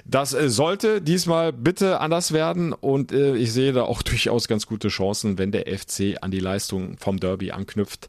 Das 0.04 0.30
sollte 0.30 1.00
diesmal 1.00 1.52
bitte 1.52 2.00
anders 2.00 2.32
werden 2.32 2.72
und 2.72 3.12
ich 3.12 3.52
sehe 3.52 3.72
da 3.72 3.82
auch 3.82 4.02
durchaus 4.10 4.48
ganz 4.48 4.66
gute 4.66 4.88
Chancen, 4.88 5.38
wenn 5.38 5.52
der 5.52 5.66
FC 5.66 6.16
an 6.20 6.30
die 6.30 6.40
Leistung 6.40 6.96
vom 6.98 7.20
Derby 7.20 7.52
anknüpft, 7.52 8.08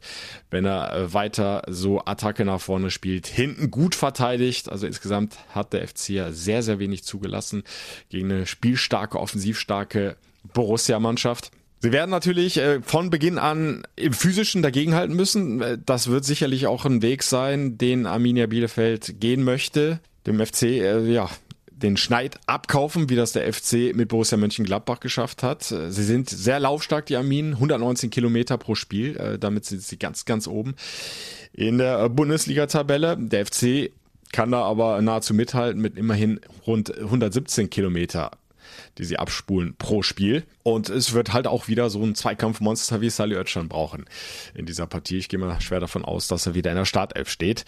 wenn 0.49 0.65
er 0.65 1.13
weiter 1.13 1.63
so 1.67 2.01
Attacke 2.05 2.45
nach 2.45 2.61
vorne 2.61 2.89
spielt, 2.89 3.27
hinten 3.27 3.71
gut 3.71 3.93
verteidigt. 3.93 4.69
Also 4.69 4.87
insgesamt 4.87 5.37
hat 5.49 5.73
der 5.73 5.87
FC 5.87 6.09
ja 6.09 6.31
sehr, 6.31 6.63
sehr 6.63 6.79
wenig 6.79 7.03
zugelassen 7.03 7.63
gegen 8.09 8.30
eine 8.31 8.45
spielstarke, 8.45 9.19
offensivstarke 9.19 10.15
Borussia-Mannschaft. 10.53 11.51
Sie 11.83 11.91
werden 11.91 12.11
natürlich 12.11 12.57
äh, 12.57 12.81
von 12.81 13.09
Beginn 13.09 13.39
an 13.39 13.83
im 13.95 14.13
physischen 14.13 14.61
dagegenhalten 14.61 15.15
müssen. 15.15 15.61
Äh, 15.61 15.77
das 15.83 16.07
wird 16.07 16.25
sicherlich 16.25 16.67
auch 16.67 16.85
ein 16.85 17.01
Weg 17.01 17.23
sein, 17.23 17.77
den 17.79 18.05
Arminia 18.05 18.45
Bielefeld 18.45 19.19
gehen 19.19 19.43
möchte. 19.43 19.99
Dem 20.27 20.45
FC, 20.45 20.63
äh, 20.63 21.11
ja, 21.11 21.27
den 21.71 21.97
Schneid 21.97 22.39
abkaufen, 22.45 23.09
wie 23.09 23.15
das 23.15 23.31
der 23.31 23.51
FC 23.51 23.95
mit 23.95 24.09
Borussia 24.09 24.37
Mönchengladbach 24.37 24.99
geschafft 24.99 25.41
hat. 25.41 25.63
Sie 25.63 26.03
sind 26.03 26.29
sehr 26.29 26.59
laufstark, 26.59 27.07
die 27.07 27.15
Arminen, 27.15 27.53
119 27.53 28.11
Kilometer 28.11 28.59
pro 28.59 28.75
Spiel. 28.75 29.37
Damit 29.39 29.65
sind 29.65 29.81
sie 29.81 29.97
ganz, 29.97 30.25
ganz 30.25 30.45
oben 30.45 30.75
in 31.53 31.79
der 31.79 32.07
Bundesliga-Tabelle. 32.09 33.17
Der 33.17 33.47
FC 33.47 33.89
kann 34.31 34.51
da 34.51 34.63
aber 34.63 35.01
nahezu 35.01 35.33
mithalten 35.33 35.81
mit 35.81 35.97
immerhin 35.97 36.39
rund 36.65 36.95
117 36.97 37.69
Kilometer 37.69 38.31
die 38.97 39.05
sie 39.05 39.17
abspulen 39.17 39.75
pro 39.77 40.03
Spiel. 40.03 40.43
Und 40.63 40.89
es 40.89 41.13
wird 41.13 41.33
halt 41.33 41.47
auch 41.47 41.67
wieder 41.67 41.89
so 41.89 42.03
ein 42.03 42.15
Zweikampfmonster 42.15 43.01
wie 43.01 43.09
Sally 43.09 43.35
Oetschan 43.35 43.69
brauchen 43.69 44.05
in 44.53 44.65
dieser 44.65 44.87
Partie. 44.87 45.17
Ich 45.17 45.29
gehe 45.29 45.39
mal 45.39 45.59
schwer 45.61 45.79
davon 45.79 46.05
aus, 46.05 46.27
dass 46.27 46.45
er 46.45 46.55
wieder 46.55 46.71
in 46.71 46.77
der 46.77 46.85
Startelf 46.85 47.29
steht. 47.29 47.65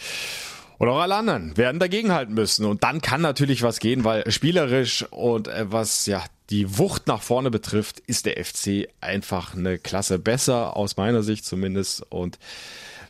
Und 0.80 0.90
auch 0.90 1.00
alle 1.00 1.16
anderen 1.16 1.56
werden 1.56 1.80
dagegenhalten 1.80 2.34
müssen. 2.34 2.66
Und 2.66 2.84
dann 2.84 3.02
kann 3.02 3.22
natürlich 3.22 3.64
was 3.64 3.80
gehen, 3.80 4.04
weil 4.04 4.30
spielerisch 4.32 5.06
und 5.12 5.48
äh, 5.48 5.72
was 5.72 6.06
ja 6.08 6.24
die 6.50 6.78
Wucht 6.78 7.08
nach 7.08 7.22
vorne 7.22 7.52
betrifft, 7.52 8.00
ist 8.00 8.26
der 8.26 8.44
FC 8.44 8.90
einfach 9.00 9.56
eine 9.56 9.78
Klasse 9.78 10.20
besser, 10.20 10.76
aus 10.76 10.98
meiner 10.98 11.24
Sicht 11.24 11.46
zumindest. 11.46 12.06
Und 12.12 12.38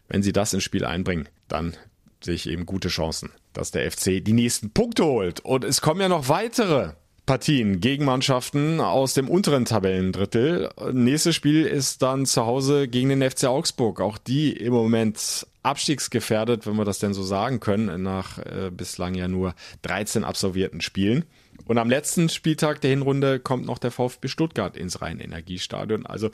wenn 0.08 0.22
sie 0.22 0.34
das 0.34 0.54
ins 0.54 0.64
Spiel 0.64 0.86
einbringen, 0.86 1.28
dann 1.48 1.76
sehe 2.26 2.36
ich 2.36 2.50
eben 2.50 2.66
gute 2.66 2.90
Chancen, 2.90 3.32
dass 3.54 3.72
der 3.72 3.90
FC 3.90 4.24
die 4.24 4.34
nächsten 4.34 4.72
Punkte 4.72 5.06
holt. 5.06 5.40
Und 5.42 5.64
es 5.64 5.82
kommen 5.82 6.02
ja 6.02 6.10
noch 6.10 6.30
weitere 6.30 6.94
Partien 7.26 7.80
gegen 7.80 8.04
Mannschaften 8.04 8.82
aus 8.82 9.14
dem 9.14 9.30
unteren 9.30 9.66
Tabellendrittel. 9.66 10.70
Nächstes 10.92 11.36
Spiel 11.36 11.66
ist 11.66 12.02
dann 12.02 12.26
zu 12.26 12.46
Hause 12.46 12.88
gegen 12.88 13.10
den 13.10 13.30
FC 13.30 13.46
Augsburg. 13.46 14.02
Auch 14.02 14.18
die 14.18 14.52
im 14.52 14.74
Moment 14.74 15.48
abstiegsgefährdet, 15.64 16.68
wenn 16.68 16.76
wir 16.76 16.84
das 16.84 17.00
denn 17.00 17.14
so 17.14 17.24
sagen 17.24 17.62
können, 17.62 18.04
nach 18.04 18.40
äh, 18.40 18.70
bislang 18.72 19.16
ja 19.16 19.30
nur 19.30 19.56
13 19.84 20.26
absolvierten 20.26 20.82
Spielen. 20.82 21.24
Und 21.66 21.78
am 21.78 21.90
letzten 21.90 22.30
Spieltag 22.30 22.82
der 22.82 22.90
Hinrunde 22.90 23.40
kommt 23.40 23.66
noch 23.66 23.78
der 23.78 23.92
VfB 23.92 24.28
Stuttgart 24.28 24.76
ins 24.76 25.02
Rhein-Energiestadion. 25.02 26.06
Also, 26.06 26.30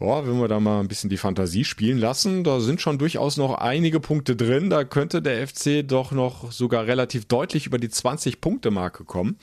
ja, 0.00 0.26
wenn 0.26 0.38
wir 0.40 0.48
da 0.48 0.60
mal 0.60 0.80
ein 0.80 0.88
bisschen 0.88 1.10
die 1.10 1.16
Fantasie 1.16 1.64
spielen 1.64 1.98
lassen, 1.98 2.44
da 2.44 2.60
sind 2.60 2.80
schon 2.80 2.98
durchaus 2.98 3.36
noch 3.36 3.54
einige 3.54 4.00
Punkte 4.00 4.36
drin. 4.36 4.70
Da 4.70 4.84
könnte 4.84 5.22
der 5.22 5.46
FC 5.46 5.86
doch 5.86 6.12
noch 6.12 6.52
sogar 6.52 6.86
relativ 6.86 7.26
deutlich 7.26 7.66
über 7.66 7.78
die 7.78 7.88
20-Punkte-Marke 7.88 9.04
kommen. 9.04 9.38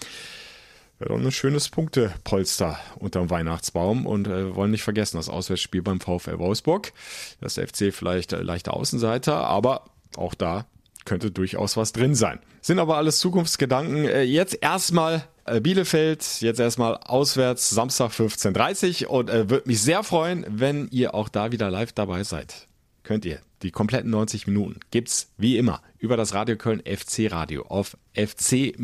Wäre 1.00 1.13
doch 1.13 1.26
ein 1.26 1.32
schönes 1.32 1.69
Punktepolster 1.69 2.78
unterm 2.98 3.30
Weihnachtsbaum 3.30 4.06
und 4.06 4.28
äh, 4.28 4.54
wollen 4.54 4.72
nicht 4.72 4.84
vergessen, 4.84 5.15
das 5.15 5.30
Auswärtsspiel 5.30 5.82
beim 5.82 6.02
VfL 6.02 6.39
Wolfsburg. 6.39 6.91
Das 7.39 7.56
FC 7.56 7.93
vielleicht 7.93 8.34
äh, 8.34 8.41
leichter 8.41 8.74
Außenseiter, 8.74 9.36
aber 9.36 9.86
auch 10.17 10.34
da 10.34 10.65
könnte 11.10 11.32
durchaus 11.32 11.76
was 11.76 11.91
drin 11.91 12.13
sein. 12.13 12.39
Sind 12.62 12.78
aber 12.78 12.98
alles 12.98 13.17
Zukunftsgedanken. 13.17 14.06
Äh, 14.06 14.22
jetzt 14.22 14.60
erstmal 14.62 15.24
äh, 15.45 15.60
Bielefeld, 15.60 16.24
jetzt 16.39 16.60
erstmal 16.60 16.98
auswärts, 16.98 17.72
Samstag 17.72 18.12
15.30 18.12 19.06
Uhr 19.06 19.12
und 19.12 19.30
äh, 19.32 19.50
würde 19.50 19.67
mich 19.67 19.82
sehr 19.82 20.04
freuen, 20.04 20.45
wenn 20.48 20.88
ihr 20.91 21.15
auch 21.15 21.28
da 21.28 21.52
wieder 21.52 21.72
live 21.72 21.93
dabei 21.93 22.24
seid. 22.24 22.67
Könnt 23.02 23.26
ihr. 23.26 23.39
Die 23.63 23.72
kompletten 23.72 24.12
90 24.12 24.45
Minuten 24.45 24.80
gibt's 24.91 25.32
wie 25.38 25.58
immer 25.58 25.82
über 25.98 26.15
das 26.15 26.34
Radio 26.36 26.56
Köln 26.56 26.82
FC 26.86 27.32
Radio 27.32 27.63
auf 27.63 27.98
fc-radio.de. 28.13 28.78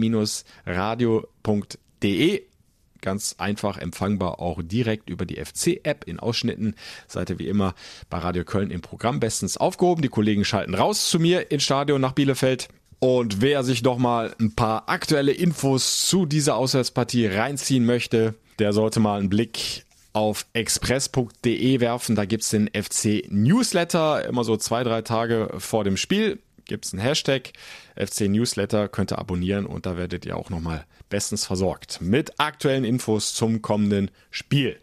Ganz 3.06 3.36
einfach 3.38 3.78
empfangbar 3.78 4.40
auch 4.40 4.64
direkt 4.64 5.12
über 5.12 5.28
die 5.28 5.36
FC-App 5.36 6.06
in 6.08 6.20
Ausschnitten. 6.20 6.74
Seid 7.08 7.30
ihr 7.30 7.38
wie 7.38 7.48
immer 7.48 7.76
bei 8.10 8.18
Radio 8.18 8.44
Köln 8.44 8.72
im 8.72 8.82
Programm 8.82 9.20
bestens 9.20 9.58
aufgehoben. 9.58 10.02
Die 10.02 10.10
Kollegen 10.10 10.44
schalten 10.44 10.74
raus 10.74 11.08
zu 11.12 11.20
mir 11.20 11.52
ins 11.52 11.62
Stadion 11.62 12.02
nach 12.02 12.14
Bielefeld. 12.14 12.68
Und 12.98 13.42
wer 13.42 13.64
sich 13.64 13.84
noch 13.84 14.00
mal 14.00 14.34
ein 14.40 14.56
paar 14.56 14.90
aktuelle 14.90 15.34
Infos 15.34 16.08
zu 16.08 16.26
dieser 16.26 16.56
Auswärtspartie 16.56 17.28
reinziehen 17.28 17.86
möchte, 17.86 18.34
der 18.58 18.74
sollte 18.74 19.00
mal 19.00 19.20
einen 19.20 19.30
Blick 19.30 19.86
auf 20.14 20.48
express.de 20.54 21.80
werfen. 21.80 22.16
Da 22.16 22.26
gibt 22.26 22.42
es 22.42 22.50
den 22.50 22.70
FC 22.70 23.24
Newsletter, 23.30 24.28
immer 24.28 24.44
so 24.44 24.58
zwei, 24.58 24.84
drei 24.84 25.04
Tage 25.04 25.54
vor 25.60 25.84
dem 25.84 25.96
Spiel 25.96 26.40
gibt 26.66 26.86
es 26.86 26.94
einen 26.94 27.02
Hashtag. 27.02 27.54
FC 27.96 28.22
Newsletter 28.22 28.88
könnt 28.88 29.14
ihr 29.14 29.20
abonnieren 29.20 29.66
und 29.66 29.86
da 29.86 29.98
werdet 29.98 30.26
ihr 30.26 30.36
auch 30.36 30.50
nochmal 30.50 30.86
bestens 31.10 31.46
versorgt 31.46 32.02
mit 32.02 32.40
aktuellen 32.40 32.84
Infos 32.84 33.34
zum 33.34 33.62
kommenden 33.62 34.12
Spiel. 34.32 34.80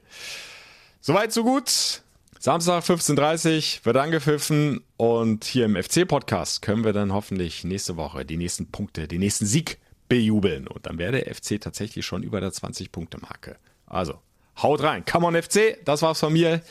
Soweit, 1.00 1.32
so 1.32 1.44
gut. 1.44 2.02
Samstag 2.38 2.82
15.30 2.82 3.78
Uhr 3.78 3.86
wird 3.86 3.96
angepfiffen 3.96 4.82
und 4.96 5.44
hier 5.44 5.66
im 5.66 5.80
FC-Podcast 5.80 6.60
können 6.60 6.84
wir 6.84 6.92
dann 6.92 7.12
hoffentlich 7.12 7.62
nächste 7.62 7.96
Woche 7.96 8.24
die 8.24 8.36
nächsten 8.36 8.70
Punkte, 8.70 9.06
den 9.06 9.20
nächsten 9.20 9.46
Sieg 9.46 9.78
bejubeln. 10.08 10.66
Und 10.66 10.86
dann 10.86 10.98
wäre 10.98 11.12
der 11.12 11.32
FC 11.32 11.60
tatsächlich 11.60 12.04
schon 12.04 12.22
über 12.22 12.40
der 12.40 12.50
20-Punkte-Marke. 12.50 13.58
Also, 13.86 14.18
haut 14.60 14.82
rein. 14.82 15.04
Come 15.04 15.26
on 15.26 15.40
FC, 15.40 15.78
das 15.84 16.02
war's 16.02 16.20
von 16.20 16.32
mir 16.32 16.62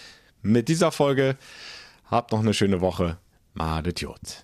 mit 0.42 0.68
dieser 0.68 0.92
Folge. 0.92 1.38
Habt 2.06 2.34
noch 2.34 2.40
eine 2.40 2.54
schöne 2.54 2.82
Woche. 2.82 3.18
Madet 3.54 4.02
Jod. 4.02 4.44